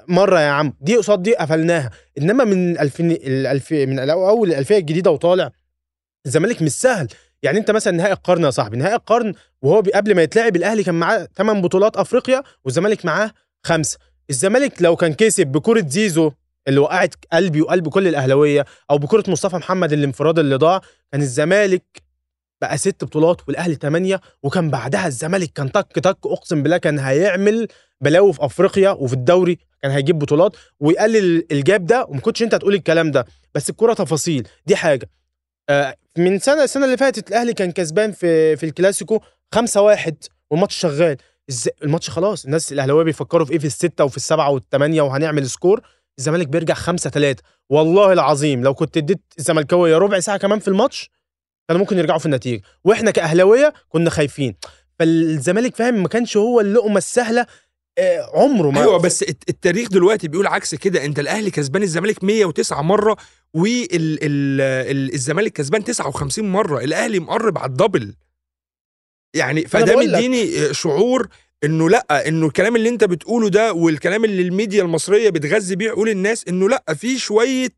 مرة 0.07 0.39
يا 0.39 0.49
عم 0.49 0.73
دي 0.81 0.97
قصاد 0.97 1.23
دي 1.23 1.35
قفلناها. 1.35 1.91
إنما 2.17 2.43
من 2.43 2.79
2000 2.79 3.03
الألف 3.11 3.71
من 3.71 3.99
أول 4.09 4.49
الألفية 4.49 4.77
الجديدة 4.77 5.11
وطالع 5.11 5.51
الزمالك 6.25 6.61
مش 6.61 6.71
سهل. 6.71 7.07
يعني 7.43 7.57
أنت 7.59 7.71
مثلا 7.71 7.97
نهائي 7.97 8.13
القرن 8.13 8.43
يا 8.43 8.49
صاحبي 8.49 8.77
نهائي 8.77 8.95
القرن 8.95 9.33
وهو 9.61 9.83
قبل 9.95 10.15
ما 10.15 10.21
يتلعب 10.21 10.55
الأهلي 10.55 10.83
كان 10.83 10.95
معاه 10.95 11.27
8 11.37 11.61
بطولات 11.61 11.97
أفريقيا 11.97 12.43
والزمالك 12.65 13.05
معاه 13.05 13.31
خمسة. 13.63 13.97
الزمالك 14.29 14.81
لو 14.81 14.95
كان 14.95 15.13
كسب 15.13 15.47
بكرة 15.47 15.85
زيزو 15.87 16.31
اللي 16.67 16.79
وقعت 16.79 17.15
قلبي 17.33 17.61
وقلب 17.61 17.89
كل 17.89 18.07
الأهلاوية 18.07 18.65
أو 18.91 18.97
بكرة 18.97 19.23
مصطفى 19.31 19.55
محمد 19.55 19.93
الانفراد 19.93 20.39
اللي 20.39 20.55
ضاع 20.55 20.81
كان 21.11 21.21
الزمالك 21.21 22.08
بقى 22.61 22.77
ست 22.77 23.03
بطولات 23.03 23.41
والأهلي 23.47 23.75
ثمانيه 23.75 24.21
وكان 24.43 24.69
بعدها 24.69 25.07
الزمالك 25.07 25.51
كان 25.53 25.71
تك 25.71 25.91
تك 25.93 26.17
أقسم 26.25 26.63
بالله 26.63 26.77
كان 26.77 26.99
هيعمل 26.99 27.67
بلاوي 28.01 28.33
في 28.33 28.45
أفريقيا 28.45 28.89
وفي 28.91 29.13
الدوري 29.13 29.57
كان 29.81 29.91
هيجيب 29.91 30.19
بطولات 30.19 30.55
ويقلل 30.79 31.45
الجاب 31.51 31.85
ده 31.85 32.05
وما 32.09 32.21
كنتش 32.21 32.43
أنت 32.43 32.53
هتقول 32.53 32.73
الكلام 32.73 33.11
ده. 33.11 33.25
بس 33.55 33.69
الكورة 33.69 33.93
تفاصيل. 33.93 34.47
دي 34.65 34.75
حاجة. 34.75 35.09
آه، 35.69 35.95
من 36.17 36.39
سنة 36.39 36.63
السنة 36.63 36.85
اللي 36.85 36.97
فاتت 36.97 37.29
الأهلي 37.29 37.53
كان 37.53 37.71
كسبان 37.71 38.11
في 38.11 38.55
في 38.55 38.65
الكلاسيكو 38.65 39.19
5-1 39.55 40.13
والماتش 40.51 40.75
شغال. 40.75 41.17
الماتش 41.83 42.09
خلاص. 42.09 42.45
الناس 42.45 42.73
الأهلاوية 42.73 43.03
بيفكروا 43.03 43.45
في 43.45 43.51
إيه 43.51 43.59
في 43.59 43.67
الستة 43.67 44.03
وفي 44.03 44.17
السبعة 44.17 44.49
والثمانيه 44.49 45.01
وهنعمل 45.01 45.49
score. 45.49 45.81
الزمالك 46.19 46.47
بيرجع 46.47 46.73
خمسة 46.73 47.09
ثلاثة 47.09 47.43
والله 47.69 48.13
العظيم 48.13 48.63
لو 48.63 48.73
كنت 48.73 48.97
اديت 48.97 49.21
الزملكاوية 49.39 49.97
ربع 49.97 50.19
ساعة 50.19 50.37
كمان 50.37 50.59
في 50.59 50.67
الماتش 50.67 51.09
كانوا 51.69 51.79
ممكن 51.81 51.97
يرجعوا 51.97 52.19
في 52.19 52.25
النتيجة. 52.25 52.61
وإحنا 52.83 53.11
كأهلاوية 53.11 53.73
كنا 53.89 54.09
خايفين. 54.09 54.55
فالزمالك 54.99 55.75
فاهم 55.75 56.01
ما 56.03 56.07
كانش 56.07 56.37
هو 56.37 56.59
اللقمة 56.59 56.97
السهلة 56.97 57.45
آه، 57.97 58.29
عمره 58.33 58.71
ما 58.71 58.81
أيوه 58.81 58.97
بس 58.99 59.23
الت- 59.23 59.49
التاريخ 59.49 59.89
دلوقتي 59.89 60.27
بيقول 60.27 60.47
عكس 60.47 60.75
كده. 60.75 61.05
أنت 61.05 61.19
الأهلي 61.19 61.51
كسبان 61.51 61.83
الزمالك 61.83 62.23
109 62.23 62.81
مرة 62.81 63.17
والزمالك 63.53 65.53
كسبان 65.53 65.83
59 65.83 66.49
مرة. 66.49 66.79
الأهلي 66.83 67.19
مقرب 67.19 67.57
على 67.57 67.69
الدبل. 67.69 68.13
يعني 69.35 69.65
فده. 69.67 69.95
مديني 69.95 70.73
شعور 70.73 71.27
إنه 71.63 71.89
لأ 71.89 72.27
إنه 72.27 72.47
الكلام 72.47 72.75
اللي 72.75 72.89
أنت 72.89 73.03
بتقوله 73.03 73.49
ده 73.49 73.73
والكلام 73.73 74.25
اللي 74.25 74.41
الميديا 74.41 74.83
المصرية 74.83 75.29
بتغذي 75.29 75.75
بيه 75.75 75.89
عقول 75.91 76.09
الناس 76.09 76.45
إنه 76.47 76.69
لأ 76.69 76.83
في 76.95 77.19
شوية 77.19 77.69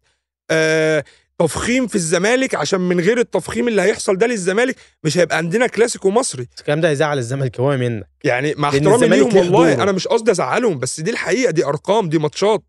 آه 0.52 1.04
تفخيم 1.42 1.88
في 1.88 1.96
الزمالك 1.96 2.56
عشان 2.56 2.82
من 2.82 3.00
غير 3.00 3.20
التفخيم 3.20 3.68
اللي 3.68 3.82
هيحصل 3.82 4.18
ده 4.18 4.28
للزمالك 4.28 4.76
مش 5.04 5.18
هيبقى 5.18 5.38
عندنا 5.38 5.68
كلاسيكو 5.68 6.10
مصري 6.10 6.48
الكلام 6.60 6.82
ده 6.82 6.90
هيزعل 6.90 7.18
الزملكاويه 7.18 7.78
منك 7.78 8.08
يعني 8.24 8.54
مع 8.58 8.70
احترامي 8.70 9.08
ليهم 9.08 9.30
له 9.30 9.38
والله 9.38 9.74
دوره. 9.74 9.84
أنا 9.84 9.92
مش 9.92 10.08
قصدي 10.08 10.32
أزعلهم 10.32 10.80
بس 10.80 11.00
دي 11.00 11.12
الحقيقة 11.12 11.52
دي 11.52 11.66
أرقام 11.66 12.10
دي 12.10 12.18
ماتشات 12.18 12.64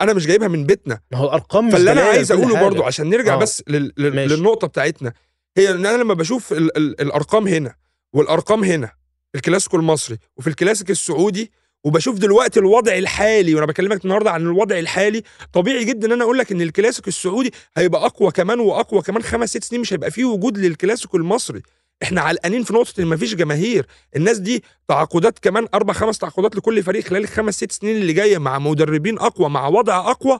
أنا 0.00 0.12
مش 0.12 0.26
جايبها 0.26 0.48
من 0.48 0.64
بيتنا 0.64 1.00
ما 1.12 1.18
هو 1.18 1.24
الأرقام 1.24 1.66
مش 1.66 1.72
فاللي 1.72 1.92
أنا 1.92 2.00
عايز 2.00 2.32
أقوله. 2.32 2.60
برضو 2.60 2.82
عشان 2.82 3.10
نرجع 3.10 3.34
آه. 3.34 3.38
بس 3.38 3.62
لل... 3.68 3.92
لل... 3.98 4.14
ماشي. 4.14 4.34
للنقطة 4.36 4.66
بتاعتنا 4.66 5.12
هي 5.56 5.70
إن 5.70 5.86
أنا 5.86 6.02
لما 6.02 6.14
بشوف 6.14 6.52
ال... 6.52 6.76
ال... 6.76 7.00
الأرقام 7.00 7.48
هنا 7.48 7.74
والأرقام 8.12 8.64
هنا 8.64 8.92
الكلاسيكو 9.34 9.76
المصري 9.76 10.18
وفي 10.36 10.46
الكلاسيكو 10.46 10.92
السعودي 10.92 11.50
وبشوف 11.84 12.18
دلوقتي 12.18 12.60
الوضع 12.60 12.98
الحالي 12.98 13.54
وأنا 13.54 13.66
بكلمك 13.66 14.04
النهارده 14.04 14.30
عن 14.30 14.42
الوضع 14.42 14.78
الحالي 14.78 15.22
طبيعي 15.52 15.84
جدا 15.84 16.06
إن 16.06 16.12
أنا 16.12 16.24
أقول 16.24 16.38
لك 16.38 16.52
إن 16.52 16.62
الكلاسيكو 16.62 17.08
السعودي 17.08 17.52
هيبقى 17.76 18.06
أقوى 18.06 18.30
كمان 18.30 18.60
وأقوى 18.60 19.02
كمان 19.02 19.22
خمس 19.22 19.48
ست 19.50 19.64
سنين 19.64 19.80
مش 19.80 19.92
هيبقى 19.92 20.10
فيه 20.10 20.24
وجود 20.24 20.58
للكلاسيكو 20.58 21.16
المصري. 21.16 21.62
إحنا 22.02 22.20
علقانين 22.20 22.62
في 22.62 22.72
نقطة 22.72 23.00
إن 23.00 23.06
مفيش 23.06 23.34
جماهير. 23.34 23.86
الناس 24.16 24.38
دي 24.38 24.64
تعاقدات 24.88 25.38
كمان 25.38 25.66
أربع 25.74 25.92
خمس 25.94 26.18
تعاقدات 26.18 26.56
لكل 26.56 26.82
فريق 26.82 27.04
خلال 27.04 27.22
الخمس 27.22 27.54
ست 27.54 27.72
سنين 27.72 27.96
اللي 27.96 28.12
جاية 28.12 28.38
مع 28.38 28.58
مدربين 28.58 29.18
أقوى 29.18 29.48
مع 29.48 29.68
وضع 29.68 30.10
أقوى 30.10 30.38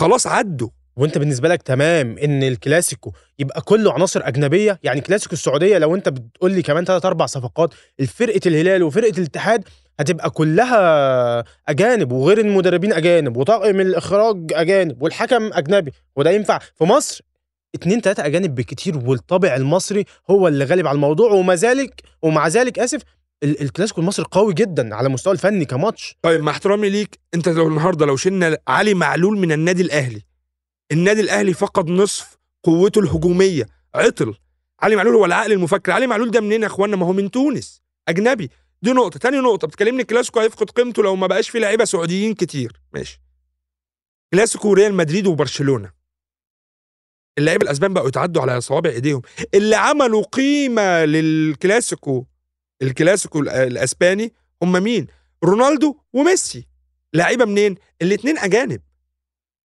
خلاص 0.00 0.26
عدوا. 0.26 0.68
وأنت 0.96 1.18
بالنسبة 1.18 1.48
لك 1.48 1.62
تمام 1.62 2.18
إن 2.18 2.42
الكلاسيكو 2.42 3.12
يبقى 3.38 3.60
كله 3.60 3.92
عناصر 3.92 4.20
أجنبية؟ 4.24 4.80
يعني 4.82 5.00
كلاسيكو 5.00 5.32
السعودية 5.32 5.78
لو 5.78 5.94
أنت 5.94 6.08
بتقول 6.08 6.52
لي 6.52 6.62
كمان 6.62 6.84
ثلاث 6.84 7.04
أربع 7.04 7.26
صفقات 7.26 7.74
الفرقه 8.00 8.40
الهلال 8.46 8.82
وفرقة 8.82 9.18
الاتحاد 9.18 9.64
هتبقى 10.00 10.30
كلها 10.30 11.44
أجانب 11.68 12.12
وغير 12.12 12.38
المدربين 12.38 12.92
أجانب 12.92 13.36
وطاقم 13.36 13.80
الإخراج 13.80 14.52
أجانب 14.52 15.02
والحكم 15.02 15.52
أجنبي 15.52 15.92
وده 16.16 16.30
ينفع. 16.30 16.58
في 16.58 16.84
مصر 16.84 17.24
اتنين 17.74 18.02
تلاتة 18.02 18.26
أجانب 18.26 18.54
بكتير 18.54 18.98
والطابع 18.98 19.56
المصري 19.56 20.04
هو 20.30 20.48
اللي 20.48 20.64
غالب 20.64 20.86
على 20.86 20.94
الموضوع. 20.96 21.32
وما 21.32 21.54
ذلك 21.54 22.02
ومع 22.22 22.48
ذلك 22.48 22.78
آسف 22.78 23.02
ال- 23.42 23.60
الكلاسيكو 23.62 24.00
المصري 24.00 24.26
قوي 24.30 24.54
جدا 24.54 24.94
على 24.94 25.06
المستوى 25.06 25.32
الفني 25.32 25.64
كماتش. 25.64 26.16
طيب 26.22 26.40
مع 26.40 26.52
احترامي 26.52 26.88
ليك 26.88 27.18
انت 27.34 27.48
لو 27.48 27.68
النهارده 27.68 28.06
لو 28.06 28.16
شلنا 28.16 28.58
علي 28.68 28.94
معلول 28.94 29.38
من 29.38 29.52
النادي 29.52 29.82
الأهلي 29.82 30.22
النادي 30.92 31.20
الأهلي 31.20 31.52
فقد 31.54 31.90
نصف 31.90 32.36
قوته 32.64 32.98
الهجومية. 33.00 33.66
عطل. 33.94 34.34
علي 34.82 34.96
معلول 34.96 35.14
هو 35.14 35.24
العقل 35.24 35.52
المفكر. 35.52 35.92
علي 35.92 36.06
معلول 36.06 36.30
ده 36.30 36.40
منين 36.40 36.62
يا 36.62 36.66
إخوانا؟ 36.66 36.96
ما 36.96 37.06
هو 37.06 37.12
من 37.12 37.30
تونس. 37.30 37.82
أجنبي. 38.08 38.50
دي 38.84 38.92
نقطة. 38.92 39.18
تاني 39.18 39.36
نقطة 39.38 39.66
بتكلمني 39.66 40.02
الكلاسيكو 40.02 40.40
هيفقد 40.40 40.70
قيمته 40.70 41.02
لو 41.02 41.16
ما 41.16 41.26
بقاش 41.26 41.50
فيه 41.50 41.58
لعيبة 41.58 41.84
سعوديين 41.84 42.34
كتير. 42.34 42.80
ماشي. 42.92 43.20
كلاسيكو 44.34 44.72
ريال 44.72 44.94
مدريد 44.94 45.26
وبرشلونة. 45.26 45.92
اللعيبة 47.38 47.64
الأسبان 47.64 47.94
بقوا 47.94 48.08
يتعدوا 48.08 48.42
على 48.42 48.60
صوابع 48.60 48.90
إيديهم. 48.90 49.22
اللي 49.54 49.76
عملوا 49.76 50.22
قيمة 50.22 51.04
للكلاسيكو 51.04 52.26
الكلاسيكو 52.82 53.40
ال- 53.40 53.48
الأسباني 53.48 54.32
هم 54.62 54.72
مين؟ 54.72 55.06
رونالدو 55.44 55.96
وميسي. 56.12 56.66
لعيبة 57.14 57.44
منين؟ 57.44 57.74
الاثنين 58.02 58.38
أجانب. 58.38 58.80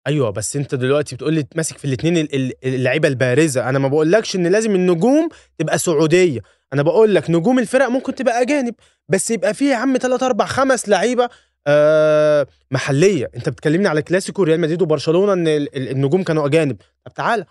أيوه 0.07 0.29
بس 0.29 0.55
أنت 0.55 0.75
دلوقتي 0.75 1.15
بتقول 1.15 1.33
لي 1.33 1.45
ماسك 1.55 1.77
في 1.77 1.85
الاثنين 1.85 2.27
اللعيبة 2.63 3.07
البارزة. 3.07 3.69
أنا 3.69 3.79
ما 3.79 3.87
بقولكش 3.87 4.35
إن 4.35 4.47
لازم 4.47 4.75
النجوم 4.75 5.29
تبقى 5.57 5.77
سعودية. 5.77 6.39
أنا 6.73 6.81
بقول 6.81 7.15
لك 7.15 7.29
نجوم 7.29 7.59
الفرق 7.59 7.87
ممكن 7.87 8.15
تبقى 8.15 8.41
أجانب 8.41 8.75
بس 9.09 9.31
يبقى 9.31 9.53
فيه 9.53 9.71
يا 9.71 9.75
عم 9.75 9.97
3 9.97 10.25
4 10.25 10.47
5 10.47 10.89
لعيبة 10.89 11.29
آه 11.67 12.47
محلية. 12.71 13.29
أنت 13.35 13.49
بتكلمني 13.49 13.87
على 13.87 14.01
كلاسيكو 14.01 14.43
ريال 14.43 14.59
مدريد 14.59 14.81
وبرشلونة 14.81 15.33
إن 15.33 15.47
ال- 15.47 15.77
ال- 15.77 15.89
النجوم 15.89 16.23
كانوا 16.23 16.45
أجانب. 16.47 16.77
طب 17.05 17.13
تعالى. 17.13 17.45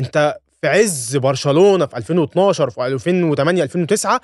أنت 0.00 0.36
في 0.62 0.68
عز 0.68 1.16
برشلونة 1.16 1.86
في 1.86 1.96
2012 1.96 2.70
في 2.70 2.86
2008 2.86 3.62
2009 3.62 4.20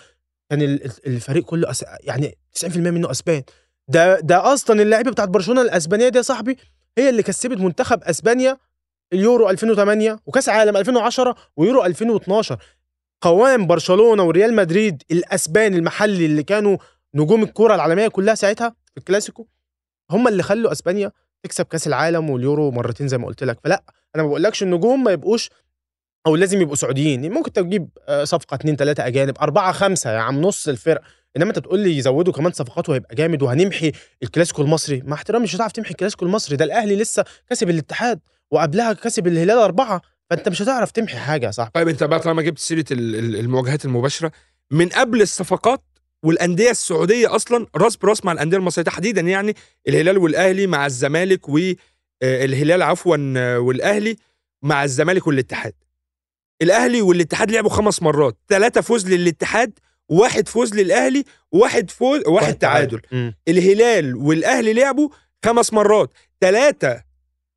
كان 0.51 0.63
ال- 0.63 0.91
الفريق 1.07 1.45
كله 1.45 1.71
أس... 1.71 1.85
يعني 2.05 2.39
90% 2.53 2.77
منه 2.77 3.11
أسبان. 3.11 3.43
ده 3.89 4.21
ده 4.21 4.53
أصلا 4.53 4.83
اللعيبة 4.83 5.11
بتاعت 5.11 5.29
برشلونة 5.29 5.63
الأسبانية 5.63 6.09
دي 6.09 6.17
يا 6.19 6.23
صاحبي 6.23 6.57
هي 6.99 7.09
اللي 7.09 7.23
كسبت 7.23 7.59
منتخب 7.59 8.03
أسبانيا 8.03 8.59
اليورو 9.13 9.51
2008 9.51 10.19
وكأس 10.27 10.49
عالم 10.49 10.77
2010 10.77 11.35
ويورو 11.57 11.85
2012 11.85 12.59
قوام 13.21 13.67
برشلونة 13.67 14.23
وريال 14.23 14.55
مدريد 14.55 15.03
الأسبان 15.11 15.75
المحلي 15.75 16.27
اللي 16.27 16.43
كانوا 16.43 16.77
نجوم 17.15 17.43
الكرة 17.43 17.75
العالمية 17.75 18.09
كلها 18.09 18.35
ساعتها 18.35 18.69
في 18.91 18.99
الكلاسيكو 18.99 19.47
هم 20.11 20.29
اللي 20.29 20.43
خلوا 20.43 20.73
أسبانيا 20.73 21.13
تكسب 21.43 21.65
كأس 21.65 21.87
العالم 21.87 22.31
واليورو 22.31 22.71
مرتين 22.71 23.09
زي 23.09 23.19
ما 23.19 23.27
قلت 23.27 23.45
لك. 23.45 23.59
فلا 23.65 23.83
أنا 24.15 24.23
ما 24.23 24.29
بقولكش 24.29 24.63
النجوم 24.63 25.05
ما 25.05 25.11
يبقوش 25.11 25.51
أو 26.27 26.37
لازم 26.37 26.61
يبقوا 26.61 26.77
سعوديين. 26.77 27.33
ممكن 27.33 27.53
تجيب 27.53 27.89
آه، 28.09 28.25
صفقة 28.25 28.55
اتنين 28.55 28.77
تلاتة 28.77 29.07
أجانب 29.07 29.39
أربعة 29.39 29.73
خمسة 29.73 30.11
يا 30.13 30.19
عم 30.19 30.41
نص 30.41 30.69
الفرق. 30.69 31.01
انما 31.39 31.49
انت 31.51 31.59
تقول 31.59 31.81
لي 31.81 31.97
يزودوا 31.97 32.33
كمان 32.33 32.53
صفقات 32.53 32.89
وهيبقى 32.89 33.15
جامد 33.15 33.43
وهنمحي 33.43 33.93
الكلاسيكو 34.23 34.63
المصري 34.63 35.03
مع 35.07 35.15
احترامي 35.17 35.45
مش 35.45 35.57
هتعرف 35.57 35.73
تمحي 35.73 35.91
الكلاسيكو 35.91 36.25
المصري. 36.25 36.57
ده 36.57 36.65
الاهلي 36.65 36.97
لسه 36.97 37.25
كسب 37.51 37.71
الاتحاد 37.71 38.21
وقبلها 38.51 38.93
كسب 38.93 39.27
الهلال 39.27 39.59
أربعة 39.59 40.03
فانت 40.31 40.49
مش 40.49 40.63
هتعرف 40.63 40.91
تمحي 40.91 41.17
حاجة 41.19 41.47
يا 41.47 41.51
صاحبي. 41.51 41.71
طيب 41.75 41.89
انت 41.89 42.05
بقى 42.05 42.21
طالما 42.21 42.43
جبت 42.43 42.59
سيرة 42.59 42.85
ال- 42.91 43.17
ال- 43.17 43.37
المواجهات 43.37 43.85
المباشرة 43.85 44.33
من 44.71 44.89
قبل 44.89 45.23
الصفقات 45.23 45.83
والأندية 46.23 46.71
السعودية 46.71 47.37
أصلا 47.37 47.67
راس 47.77 47.97
برأس 47.97 48.25
مع 48.25 48.33
الأندية 48.33 48.57
المصرية 48.57 48.85
تحديدا 48.85 49.21
يعني 49.21 49.55
الهلال 49.89 50.19
والأهلي 50.19 50.67
مع 50.67 50.87
الزمالك 50.87 51.49
والهلال 51.49 52.83
عفوا 52.83 53.17
آه، 53.37 53.59
والأهلي 53.59 54.17
مع 54.63 54.85
الزمالك 54.85 55.27
والاتحاد. 55.27 55.73
الأهلي 56.63 57.03
والاتحاد 57.03 57.51
لعبوا 57.51 57.71
خمس 57.71 58.03
مرات 58.03 58.37
ثلاثة 58.49 58.81
فوز 58.81 59.09
للاتحاد 59.09 59.79
واحد 60.09 60.49
فوز 60.49 60.75
للأهلي 60.75 61.25
واحد 61.53 61.91
فوز 61.91 62.21
واحد 62.27 62.55
تعادل. 62.59 63.01
الهلال 63.49 64.17
والأهلي 64.17 64.73
لعبوا 64.73 65.09
خمس 65.45 65.73
مرات. 65.73 66.11
ثلاثة 66.41 67.03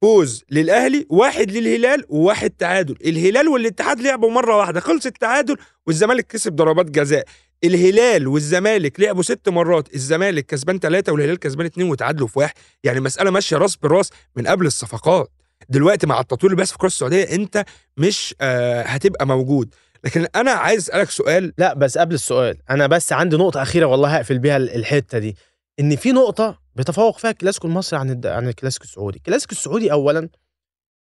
فوز 0.02 0.44
للأهلي 0.52 1.06
واحد 1.10 1.52
للهلال 1.52 2.06
وواحد 2.10 2.50
تعادل. 2.50 2.96
الهلال 3.06 3.48
والاتحاد 3.48 4.02
لعبوا 4.02 4.32
مرة 4.32 4.58
واحدة 4.58 4.80
خلص 4.80 5.06
التعادل 5.06 5.58
والزمالك 5.88 6.28
كسب 6.28 6.56
ضربات 6.56 6.86
جزاء. 6.90 7.26
الهلال 7.64 8.28
والزمالك 8.28 9.00
لعبوا 9.00 9.24
ست 9.24 9.50
مرات 9.50 9.96
الزمالك 9.96 10.46
كسبان 10.46 10.80
ثلاثة 10.80 11.12
والهلال 11.12 11.40
كسبان 11.40 11.66
اتنين 11.66 11.90
وتعادلوا 11.90 12.28
في 12.28 12.40
واحد. 12.40 12.54
يعني 12.84 13.00
مسألة 13.00 13.32
ماشية 13.32 13.58
راس 13.58 13.76
براس 13.76 14.10
من 14.36 14.48
قبل 14.48 14.66
الصفقات. 14.66 15.32
دلوقتي 15.70 16.08
مع 16.08 16.20
التطوير 16.20 16.46
اللي 16.52 16.56
بيحصل 16.56 16.70
في 16.70 16.76
الكرة 16.76 16.88
السعودية 16.88 17.24
انت 17.24 17.66
مش 17.98 18.36
آه 18.42 18.82
هتبقى 18.84 19.28
موجود. 19.28 19.76
لكن 20.04 20.28
أنا 20.36 20.52
عايز 20.52 20.82
أسألك 20.90 21.10
سؤال. 21.10 21.54
لا 21.58 21.74
بس 21.74 21.98
قبل 21.98 22.14
السؤال 22.16 22.58
أنا 22.70 22.88
بس 22.88 23.14
عندي 23.14 23.36
نقطة 23.38 23.62
أخيرة 23.62 23.86
والله 23.86 24.16
هقفل 24.16 24.40
بيها 24.40 24.58
ال- 24.58 24.76
الحتة 24.76 25.18
دي. 25.20 25.36
إن 25.80 25.96
في 25.96 26.12
نقطة 26.12 26.60
بيتفوق 26.76 27.18
فيها 27.18 27.30
الكلاسيكو 27.32 27.68
المصري 27.68 28.00
عن 28.00 28.10
الد... 28.10 28.28
عن 28.28 28.48
الكلاسيكو 28.48 28.84
السعودي. 28.86 29.18
الكلاسيكو 29.18 29.52
السعودي 29.52 29.92
اولا 29.92 30.30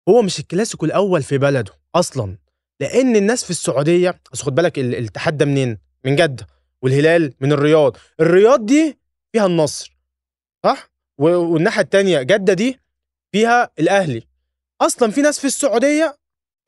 هو 0.10 0.22
مش 0.22 0.40
الكلاسيكو 0.40 0.86
الأول 0.86 1.24
في 1.24 1.38
بلده 1.38 1.72
أصلا 1.96 2.38
لأن 2.80 3.16
الناس 3.16 3.44
في 3.44 3.50
السعودية 3.50 4.20
بس 4.34 4.42
خد 4.42 4.56
بالك 4.56 4.80
ال- 4.80 4.96
الاتحاد 4.96 5.38
ده 5.38 5.46
منين؟ 5.46 5.78
من 6.06 6.16
جدة 6.16 6.48
والهلال 6.82 7.34
من 7.40 7.52
الرياض. 7.52 7.98
الرياض 8.20 8.66
دي 8.66 9.00
فيها 9.34 9.46
النصر 9.46 9.98
صح؟ 10.66 10.90
والناحية 11.18 11.82
التانية 11.82 12.22
جدة 12.22 12.54
دي 12.54 12.80
فيها 13.32 13.72
الأهلي. 13.80 14.28
أصلا 14.82 15.12
في 15.12 15.22
ناس 15.22 15.40
في 15.40 15.48
السعودية 15.48 16.18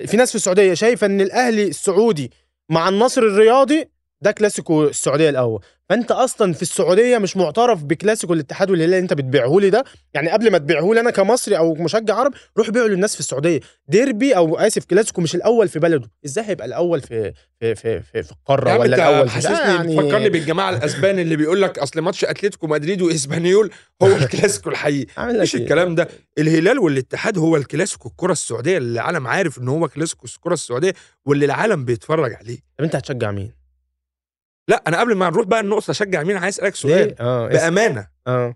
في 0.06 0.18
ناس 0.18 0.30
في 0.30 0.36
السعودية 0.36 0.74
شايفة 0.74 1.08
إن 1.08 1.22
الأهلي 1.22 1.64
السعودي 1.68 2.32
مع 2.70 2.90
النصر 2.90 3.22
الرياضي 3.22 3.90
ده 4.22 4.32
كلاسيكو 4.32 4.84
السعودية 4.84 5.30
الأول. 5.30 5.62
فانت 5.90 6.12
أصلا 6.12 6.54
في 6.54 6.62
السعودية 6.62 7.18
مش 7.18 7.38
معترف 7.38 7.84
بكلاسيكو 7.84 8.34
الاتحاد 8.34 8.70
والهلال 8.72 8.94
اللي 8.94 9.00
انت 9.00 9.14
بتبيعه 9.14 9.60
لي 9.60 9.70
ده؟ 9.70 9.84
يعني 10.14 10.30
قبل 10.30 10.52
ما 10.52 10.58
تبيعه 10.58 10.94
لي 10.94 11.00
أنا 11.00 11.12
كمصري 11.12 11.58
أو 11.58 11.74
مشجع 11.74 12.16
عربي 12.16 12.34
روح 12.58 12.70
بيعه 12.70 12.86
للناس 12.86 13.14
في 13.14 13.20
السعودية. 13.20 13.60
ديربي 13.88 14.36
أو 14.38 14.58
اسف 14.58 14.86
كلاسيكو 14.86 15.22
مش 15.22 15.36
الأول 15.36 15.68
في 15.68 15.80
بلده. 15.80 16.12
إزاي 16.26 16.46
هيبقى 16.46 16.68
الأول 16.68 17.02
في 17.02 17.34
في 17.60 17.76
في 17.76 18.02
في, 18.02 18.24
في 18.24 18.32
القارة 18.32 18.78
ولا 18.78 18.96
الأول 18.96 19.28
في 19.28 19.34
حاسسني 19.34 19.54
يعني 19.54 19.96
بتفكرني 19.96 20.30
بالجماعة 20.30 20.70
الاسبان 20.70 21.20
اللي 21.20 21.36
بيقول 21.36 21.62
لك 21.62 21.80
أصل 21.80 22.02
ماتش 22.02 22.26
أتلتيكو 22.26 22.68
مدريد 22.68 23.02
وإسبانيول 23.02 23.72
هو 24.04 24.08
الكلاسيكو 24.18 24.70
الحقيقي. 24.70 25.34
مش 25.42 25.56
إيه؟ 25.56 25.62
الكلام 25.62 25.96
ده. 25.96 26.08
الهلال 26.38 26.80
والاتحاد 26.80 27.38
هو 27.38 27.56
الكلاسيكو 27.58 28.10
الكرة 28.10 28.32
السعودية. 28.32 28.78
اللي 28.78 28.94
العالم 28.94 29.28
عارف 29.28 29.58
إن 29.60 29.68
هو 29.68 29.88
كلاسيكو 29.88 30.26
الكرة 30.26 30.54
السعودية 30.54 30.94
واللي 31.26 31.46
العالم 31.46 31.86
بيتفرج 31.86 32.34
عليه. 32.34 32.58
طب 32.78 32.84
انت 32.84 32.96
هتشجع 32.96 33.32
مين؟ 33.32 33.67
لا 34.68 34.84
أنا 34.88 35.00
قبل 35.00 35.16
ما 35.16 35.30
نروح 35.30 35.46
بقى 35.46 35.60
النقطة 35.60 35.92
اشجع 35.92 36.24
مين؟ 36.24 36.38
عايز 36.38 36.56
أسألك 36.56 36.76
سؤال. 36.76 37.22
اسم. 37.22 37.58
بأمانة 37.58 38.08
آه. 38.28 38.56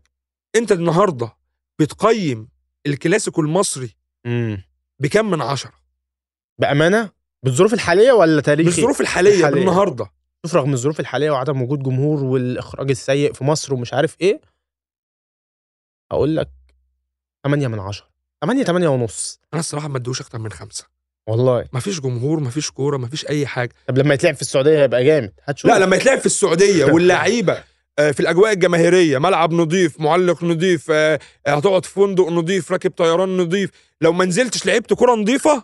أنت 0.56 0.71
النهارده 0.71 1.38
بتقيم 1.80 2.47
الكلاسيكو 2.88 3.41
المصري 3.41 3.95
امم 4.26 4.63
بكم 5.00 5.30
من 5.32 5.41
عشرة؟ 5.41 5.74
بأمانة؟ 6.60 7.12
بالظروف 7.43 7.74
الحالية 7.74 8.12
ولا 8.12 8.41
تاريخي؟ 8.41 8.69
بالظروف 8.69 9.02
الحالية 9.02 9.39
الحالية. 9.39 9.62
النهارده 9.62 10.12
شوف 10.45 10.56
رغم 10.56 10.74
الظروف 10.74 11.00
الحالية 11.00 11.32
وعدم 11.32 11.62
وجود 11.62 11.84
جمهور 11.84 12.24
والإخراج 12.24 12.89
السيء 12.89 13.34
في 13.34 13.43
مصر 13.43 13.74
ومش 13.74 13.93
عارف 13.93 14.15
إيه 14.21 14.41
أقول 16.12 16.36
لك 16.36 16.50
8 17.43 17.67
من 17.67 17.80
10 17.80 18.08
8 18.43 18.63
8 18.63 18.88
ونص. 18.88 19.39
أنا 19.54 19.60
الصراحة 19.60 19.88
ما 19.88 19.97
ادوش 19.97 20.21
أكتر 20.21 20.39
من 20.39 20.52
خمسة. 20.52 20.88
والله. 21.27 21.65
ما 21.73 21.79
فيش 21.79 21.99
جمهور 21.99 22.39
ما 22.39 22.49
فيش 22.49 22.71
كورة 22.71 22.97
ما 22.97 23.07
فيش 23.07 23.27
أي 23.27 23.45
حاجة. 23.47 23.71
طب 23.88 23.97
لما 23.97 24.13
يتلعب 24.13 24.36
في 24.36 24.41
السعودية 24.41 24.81
هيبقى 24.81 25.03
جامد. 25.03 25.31
هتشوف 25.43 25.71
لا 25.71 25.79
لما 25.79 25.95
يتلعب 25.95 26.19
في 26.19 26.25
السعودية 26.25 26.86
واللعيبة 26.86 27.63
آه، 27.99 28.12
في 28.12 28.19
الأجواء 28.19 28.51
الجماهيرية 28.53 29.17
ملعب 29.17 29.53
نظيف 29.53 29.99
معلق 29.99 30.43
نظيف 30.43 30.91
آه، 30.91 31.19
هتقعد 31.47 31.86
في 31.86 31.91
فندق 31.93 32.27
نظيف 32.29 32.71
راكب 32.71 32.91
طيران 32.91 33.38
نظيف 33.38 33.69
لو 34.01 34.13
ما 34.13 34.25
نزلتش 34.25 34.65
لعبت 34.65 34.93
كره 34.93 35.12
نظيفه 35.15 35.63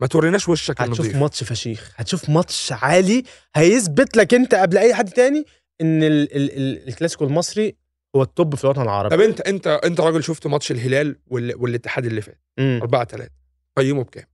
ما 0.00 0.06
توريناش 0.06 0.48
وشك 0.48 0.80
هتشوف 0.80 1.00
النظيف 1.00 1.16
ماتش 1.16 1.44
فشيخ. 1.44 1.92
هتشوف 1.96 2.30
ماتش 2.30 2.72
عالي 2.72 3.22
هيثبت 3.56 4.16
لك 4.16 4.34
انت 4.34 4.54
قبل 4.54 4.78
أي 4.78 4.94
حد 4.94 5.08
تاني 5.10 5.44
إن 5.80 6.02
ال 6.02 6.36
ال 6.36 6.56
ال 6.56 6.88
الكلاسيكو 6.88 7.24
المصري 7.24 7.76
هو 8.16 8.22
ال 8.22 8.30
top 8.30 8.54
في 8.54 8.64
الوطن 8.64 8.82
العربي. 8.82 9.16
طب 9.16 9.20
انت 9.22 9.40
انت 9.40 9.66
انت 9.66 10.00
راجل 10.00 10.24
شفت 10.24 10.46
ماتش 10.46 10.70
الهلال 10.70 11.16
وال... 11.26 11.54
والاتحاد 11.56 12.06
اللي 12.06 12.20
فات؟ 12.20 12.40
مم. 12.58 12.78
4 12.82 13.04
3 13.04 13.30
قيمه 13.78 14.02
بكام؟ 14.04 14.24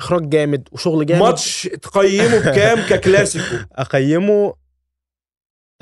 إخراج 0.00 0.28
جامد 0.28 0.68
وشغل 0.72 1.06
جامد. 1.06 1.22
ماتش 1.22 1.62
تقيمه 1.82 2.38
بكام 2.38 2.86
ككلاسيكو؟ 2.88 3.56
أقيمه 3.72 4.54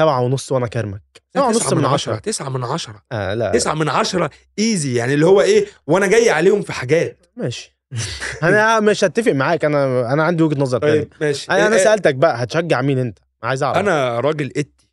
سبعة 0.01 0.21
ونص 0.21 0.53
وأنا 0.53 0.67
كرمك. 0.67 1.03
سبعة 1.35 1.47
ونص 1.49 1.73
من 1.73 1.85
عشرة. 1.85 2.17
9 2.17 2.49
من 2.49 2.65
10 2.65 3.03
آه 3.13 3.35
لا. 3.35 3.51
9 3.53 3.75
من 3.75 3.89
10 3.89 4.31
ايزي 4.59 4.95
يعني 4.95 5.15
اللي 5.15 5.27
هو 5.27 5.41
إيه 5.41 5.67
وأنا 5.87 6.07
جاي 6.07 6.31
عليهم 6.31 6.63
في 6.63 6.73
حاجات. 6.73 7.27
ماشي. 7.37 7.77
أنا 8.43 8.81
مش 8.81 9.05
هتفق 9.05 9.33
معاك. 9.33 9.65
أنا 9.65 10.13
أنا 10.13 10.23
عندي 10.25 10.43
وجهة 10.43 10.61
نظر 10.61 10.79
تانية. 10.79 11.01
طيب 11.01 11.13
ماشي. 11.21 11.51
أنا 11.51 11.67
أنا 11.67 11.77
إيه- 11.77 11.81
سألتك 11.85 12.15
بقى 12.15 12.43
هتشجع 12.43 12.83
مين 12.83 12.99
أنت؟ 12.99 13.19
عايز 13.43 13.63
أعرف. 13.63 13.77
أنا 13.79 14.21
راجل 14.21 14.53
اتي 14.57 14.89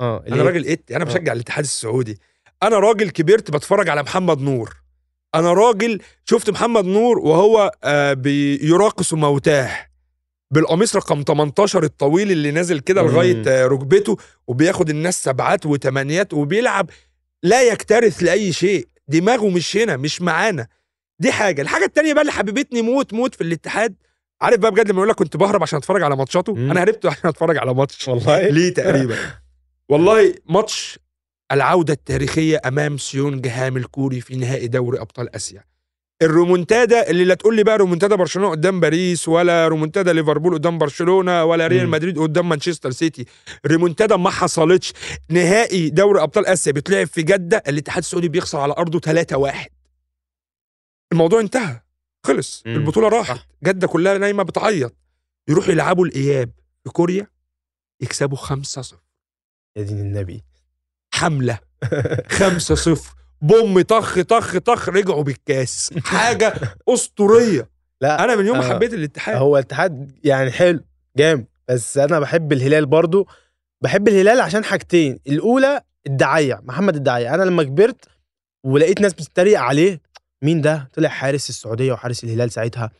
آه 0.00 0.24
أنا 0.28 0.34
ليه؟ 0.34 0.42
راجل 0.42 0.66
اتي 0.66 0.96
أنا 0.96 1.04
بشجع 1.04 1.32
الاتحاد 1.32 1.64
السعودي. 1.64 2.18
أنا 2.62 2.78
راجل 2.78 3.10
كبرت 3.10 3.50
بتفرج 3.50 3.88
على 3.88 4.02
محمد 4.02 4.40
نور. 4.40 4.76
أنا 5.34 5.52
راجل 5.52 6.00
شفت 6.24 6.50
محمد 6.50 6.84
نور 6.84 7.18
وهو 7.18 7.72
آه 7.84 8.12
بيراقص 8.12 9.14
موتاه 9.14 9.70
بالقميص 10.50 10.96
رقم 10.96 11.22
18 11.28 11.82
الطويل 11.84 12.32
اللي 12.32 12.50
نازل 12.50 12.78
كده. 12.80 13.02
لغاية 13.02 13.42
آه، 13.48 13.66
ركبته 13.66 14.16
وبياخد 14.46 14.90
الناس 14.90 15.22
سبعات 15.24 15.66
وثمانيات 15.66 16.34
وبيلعب 16.34 16.90
لا 17.42 17.62
يكترث 17.62 18.22
لأي 18.22 18.52
شيء. 18.52 18.88
دماغه 19.08 19.48
مش 19.48 19.76
هنا 19.76 19.96
مش 19.96 20.22
معانا. 20.22 20.66
دي 21.18 21.32
حاجة. 21.32 21.62
الحاجة 21.62 21.84
التانية 21.84 22.12
بقى 22.12 22.20
اللي 22.20 22.32
حببتني 22.32 22.82
موت 22.82 23.12
موت 23.14 23.34
في 23.34 23.40
الاتحاد. 23.40 23.94
عارف 24.40 24.58
بقى 24.58 24.70
بجد 24.70 24.88
لما 24.88 24.98
يقول 24.98 25.08
لك 25.08 25.16
كنت 25.16 25.36
بهرب 25.36 25.62
عشان 25.62 25.78
أتفرج 25.78 26.02
على 26.02 26.16
ماتشاته. 26.16 26.52
أنا 26.56 26.82
هربت 26.82 27.06
عشان 27.12 27.28
أتفرج 27.28 27.58
على 27.58 27.74
ماتش. 27.74 28.08
والله؟ 28.08 28.48
ليه 28.48 28.74
تقريبا؟ 28.74 29.16
والله 29.88 30.34
ماتش 30.48 30.98
العودة 31.52 31.92
التاريخية 31.92 32.60
أمام 32.66 32.98
سيونجنام 32.98 33.76
الكوري 33.76 34.20
في 34.20 34.36
نهائي 34.36 34.68
دوري 34.68 35.00
أبطال 35.00 35.36
آسيا. 35.36 35.64
الرومونتادا 36.22 37.10
اللي 37.10 37.24
لا 37.24 37.34
تقول 37.34 37.56
لي 37.56 37.64
بقى 37.64 37.78
رومونتادا 37.78 38.16
برشلونة 38.16 38.50
قدام 38.50 38.80
باريس 38.80 39.28
ولا 39.28 39.68
رومونتادا 39.68 40.12
ليفربول 40.12 40.54
قدام 40.54 40.78
برشلونة 40.78 41.44
ولا 41.44 41.66
ريال. 41.66 41.88
مدريد 41.88 42.18
قدام 42.18 42.48
مانشستر 42.48 42.90
سيتي. 42.90 43.24
ريمونتادا 43.66 44.16
ما 44.16 44.30
حصلتش. 44.30 44.92
نهائي 45.30 45.90
دوري 45.90 46.22
أبطال 46.22 46.46
آسيا 46.46 46.72
بيتلعب 46.72 47.06
في 47.06 47.22
جدة 47.22 47.62
الاتحاد 47.68 48.02
السعودي 48.02 48.28
بيخسر 48.28 48.58
على 48.60 48.74
أرضه 48.78 49.00
3-1 49.00 49.68
الموضوع 51.12 51.40
انتهى. 51.40 51.80
خلص. 52.26 52.62
مم. 52.66 52.74
البطولة 52.74 53.08
راحت. 53.08 53.40
جدة 53.64 53.86
كلها 53.86 54.18
نايمة 54.18 54.42
بتعيط. 54.42 54.96
يروحوا 55.48 55.72
يلعبوا 55.72 56.06
الإياب. 56.06 56.50
في 56.84 56.90
كوريا 56.90 57.26
يكسبوا 58.02 58.36
5-0 58.38 58.94
يا 59.76 59.82
دين 59.82 59.98
النبي. 59.98 60.42
حملة. 61.16 61.58
5 62.30 62.74
0 62.74 63.00
بوم 63.42 63.80
طخ 63.80 64.20
طخ 64.20 64.56
طخ 64.58 64.88
رجعوا 64.88 65.22
بالكاس. 65.22 65.90
حاجة 66.04 66.54
أسطورية. 66.88 67.68
لا 68.00 68.24
أنا 68.24 68.36
من 68.36 68.46
يوم 68.46 68.58
ما 68.58 68.64
آه. 68.64 68.68
حبيت 68.74 68.94
الاتحاد. 68.94 69.36
هو 69.36 69.56
الاتحاد 69.56 70.12
يعني 70.24 70.50
حلو 70.50 70.80
جامد. 71.16 71.46
بس 71.68 71.98
أنا 71.98 72.20
بحب 72.20 72.52
الهلال 72.52 72.86
برضو. 72.86 73.28
بحب 73.82 74.08
الهلال 74.08 74.40
عشان 74.40 74.64
حاجتين. 74.64 75.18
الأولى 75.26 75.80
الدعاية 76.06 76.60
محمد 76.62 76.96
الدعاية. 76.96 77.34
أنا 77.34 77.42
لما 77.42 77.62
كبرت 77.62 78.04
ولقيت 78.64 79.00
ناس 79.00 79.12
بتتريق 79.14 79.60
عليه 79.60 80.00
مين 80.42 80.60
ده؟ 80.60 80.88
طلع 80.94 81.08
حارس 81.08 81.50
السعودية 81.50 81.92
وحارس 81.92 82.24
الهلال 82.24 82.52
ساعتها. 82.52 82.90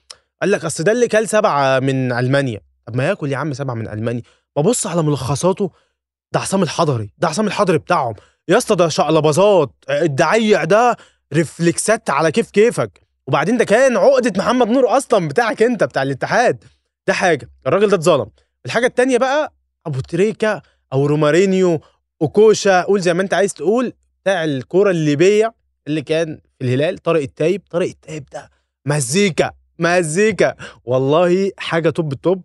قال 0.43 0.51
لك 0.51 0.65
أصل 0.65 0.85
ده 0.85 0.93
اللي 0.93 1.09
كل 1.09 1.29
سبعة 1.29 1.81
من 1.81 2.13
ألمانيا. 2.13 2.61
طب 2.87 2.97
ما 2.97 3.09
ياكل 3.09 3.33
يا 3.33 3.37
عم 3.37 3.53
سبعة 3.53 3.75
من 3.75 3.89
ألمانيا. 3.89 4.23
ببص 4.57 4.87
على 4.87 5.03
ملخصاته 5.03 5.71
ده 6.33 6.41
عصام 6.41 6.63
الحضري 6.63 7.11
ده 7.19 7.29
عصام 7.29 7.47
الحضري 7.47 7.79
بتاعهم. 7.79 8.15
يا 8.49 8.57
اسطى 8.59 8.77
ده 8.77 8.89
شقلباظات 8.89 9.71
الدعيع 9.91 10.65
ده 10.65 10.97
reflexات 11.33 12.11
على 12.11 12.33
كيف 12.33 12.51
كيفك. 12.51 13.01
وبعدين 13.27 13.57
ده 13.57 13.65
كان 13.65 13.97
عقدة 13.97 14.33
محمد 14.37 14.69
نور 14.69 14.97
أصلا 14.97 15.29
بتاعك 15.29 15.63
أنت 15.63 15.85
بتاع 15.85 16.03
الاتحاد. 16.03 16.65
ده 17.07 17.13
حاجة. 17.13 17.51
الراجل 17.67 17.89
ده 17.89 17.97
اتظلم. 17.97 18.27
الحاجة 18.67 18.87
التانية 18.87 19.19
بقى 19.19 19.53
أبو 19.87 20.01
تريكا 20.01 20.63
أو 20.93 21.07
رومارينيو 21.07 21.81
اوكوشا 22.23 22.83
قول 22.83 23.01
زي 23.01 23.15
ما 23.15 23.23
أنت 23.23 23.35
عايز 23.35 23.55
تقول 23.55 23.93
بتاع 24.23 24.45
الكورة 24.45 24.91
الليبية 24.91 25.55
اللي 25.87 26.03
كان 26.03 26.41
في 26.59 26.65
الهلال 26.65 26.99
طارق 26.99 27.23
التايب. 27.23 27.63
طارق 27.71 27.89
التايب 27.89 28.25
ده 28.33 28.51
مزيكا 28.87 29.53
مزيكا. 29.79 30.55
والله 30.85 31.51
حاجة 31.59 31.91
top 31.91 32.13
ال 32.13 32.19
top. 32.19 32.43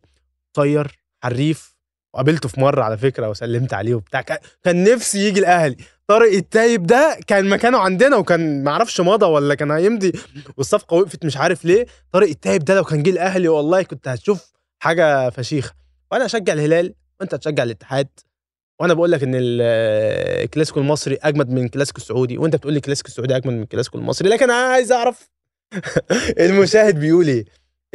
طير 0.54 1.00
حريف 1.24 1.71
وقابلته 2.14 2.50
في 2.50 2.60
مرة 2.62 2.84
على 2.84 2.98
فكرة 2.98 3.30
وسلمت 3.30 3.74
عليه 3.74 3.96
وبتاع. 3.96 4.22
كان- 4.22 4.84
نفسي 4.84 5.28
يجي 5.28 5.40
الأهلي. 5.40 5.76
طارق 6.08 6.32
التايب 6.34 6.84
ده 6.88 7.20
كان 7.28 7.50
مكانه 7.50 7.78
عندنا 7.78 8.16
وكان 8.18 8.64
معرفش 8.64 9.02
مضى 9.02 9.26
ولا 9.26 9.56
كان 9.56 9.72
هيمضي. 9.72 10.12
والصفقة 10.58 10.96
وقفت 10.98 11.26
مش 11.26 11.38
عارف 11.38 11.66
ليه. 11.66 11.86
طارق 12.12 12.28
التايب 12.28 12.64
ده 12.66 12.76
لو 12.76 12.84
كان 12.84 13.04
جه 13.04 13.10
الأهلي 13.10 13.48
والله 13.48 13.84
كنت 13.84 14.08
هتشوف 14.08 14.52
حاجة 14.80 15.30
فشيخة. 15.30 15.74
وأنا 16.12 16.26
اشجع 16.26 16.54
الهلال 16.54 16.94
وأنت 17.20 17.36
تشجع 17.36 17.64
الاتحاد. 17.64 18.08
وأنا 18.80 18.94
بقول 18.94 19.12
لك 19.12 19.24
إن 19.24 19.36
ال- 19.36 19.62
الكلاسيكو 20.44 20.80
المصري 20.80 21.16
أجمد 21.22 21.50
من 21.50 21.66
الكلاسيكو 21.66 21.98
السعودي. 21.98 22.38
وأنت 22.38 22.56
بتقول 22.56 22.74
لي 22.74 22.78
الكلاسيكو 22.78 23.08
السعودي 23.08 23.36
أجمد 23.36 23.54
من 23.54 23.62
الكلاسيكو 23.64 23.98
المصري. 23.98 24.30
لكن 24.30 24.44
أنا 24.52 24.54
عايز 24.74 24.92
أعرف 24.92 25.30
المشاهد 26.40 27.00
بيقول 27.00 27.28
إيه؟ 27.28 27.46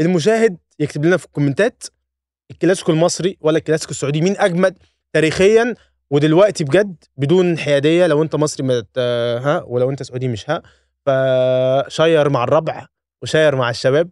المشاهد 0.00 0.56
يكتب 0.78 1.04
لنا 1.04 1.16
في 1.16 1.24
ال 1.26 1.32
commentات 1.32 1.82
الكلاسيكو 2.50 2.92
المصري 2.92 3.36
ولا 3.40 3.58
الكلاسيكو 3.58 3.90
السعودي 3.90 4.20
مين 4.20 4.36
أجمد 4.38 4.78
تاريخيا؟ 5.12 5.74
ودلوقتي 6.10 6.64
بجد 6.64 7.04
بدون 7.16 7.58
حيادية 7.58 8.06
لو 8.06 8.22
أنت 8.22 8.36
مصري 8.36 8.84
ها 8.98 9.62
ولو 9.66 9.90
أنت 9.90 10.02
سعودي 10.02 10.28
مش 10.28 10.50
ها. 10.50 10.62
ف 11.06 11.26
share 11.26 12.28
مع 12.28 12.44
الربع 12.44 12.86
و 13.22 13.28
share 13.28 13.56
مع 13.56 13.70
الشباب. 13.70 14.10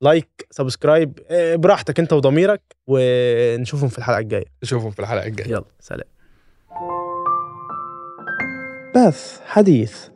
like 0.00 0.46
subscribe 0.50 1.18
آه، 1.30 1.56
براحتك 1.56 2.00
أنت 2.00 2.12
وضميرك 2.12 2.62
ونشوفهم 2.86 3.88
في 3.88 3.98
الحلقة 3.98 4.18
الجاية. 4.18 4.44
نشوفهم 4.62 4.90
في 4.90 5.00
الحلقة 5.00 5.26
الجاية. 5.26 5.48
يلا 5.50 5.64
سلام. 5.80 6.08
بث 8.96 9.40
حديث. 9.44 10.13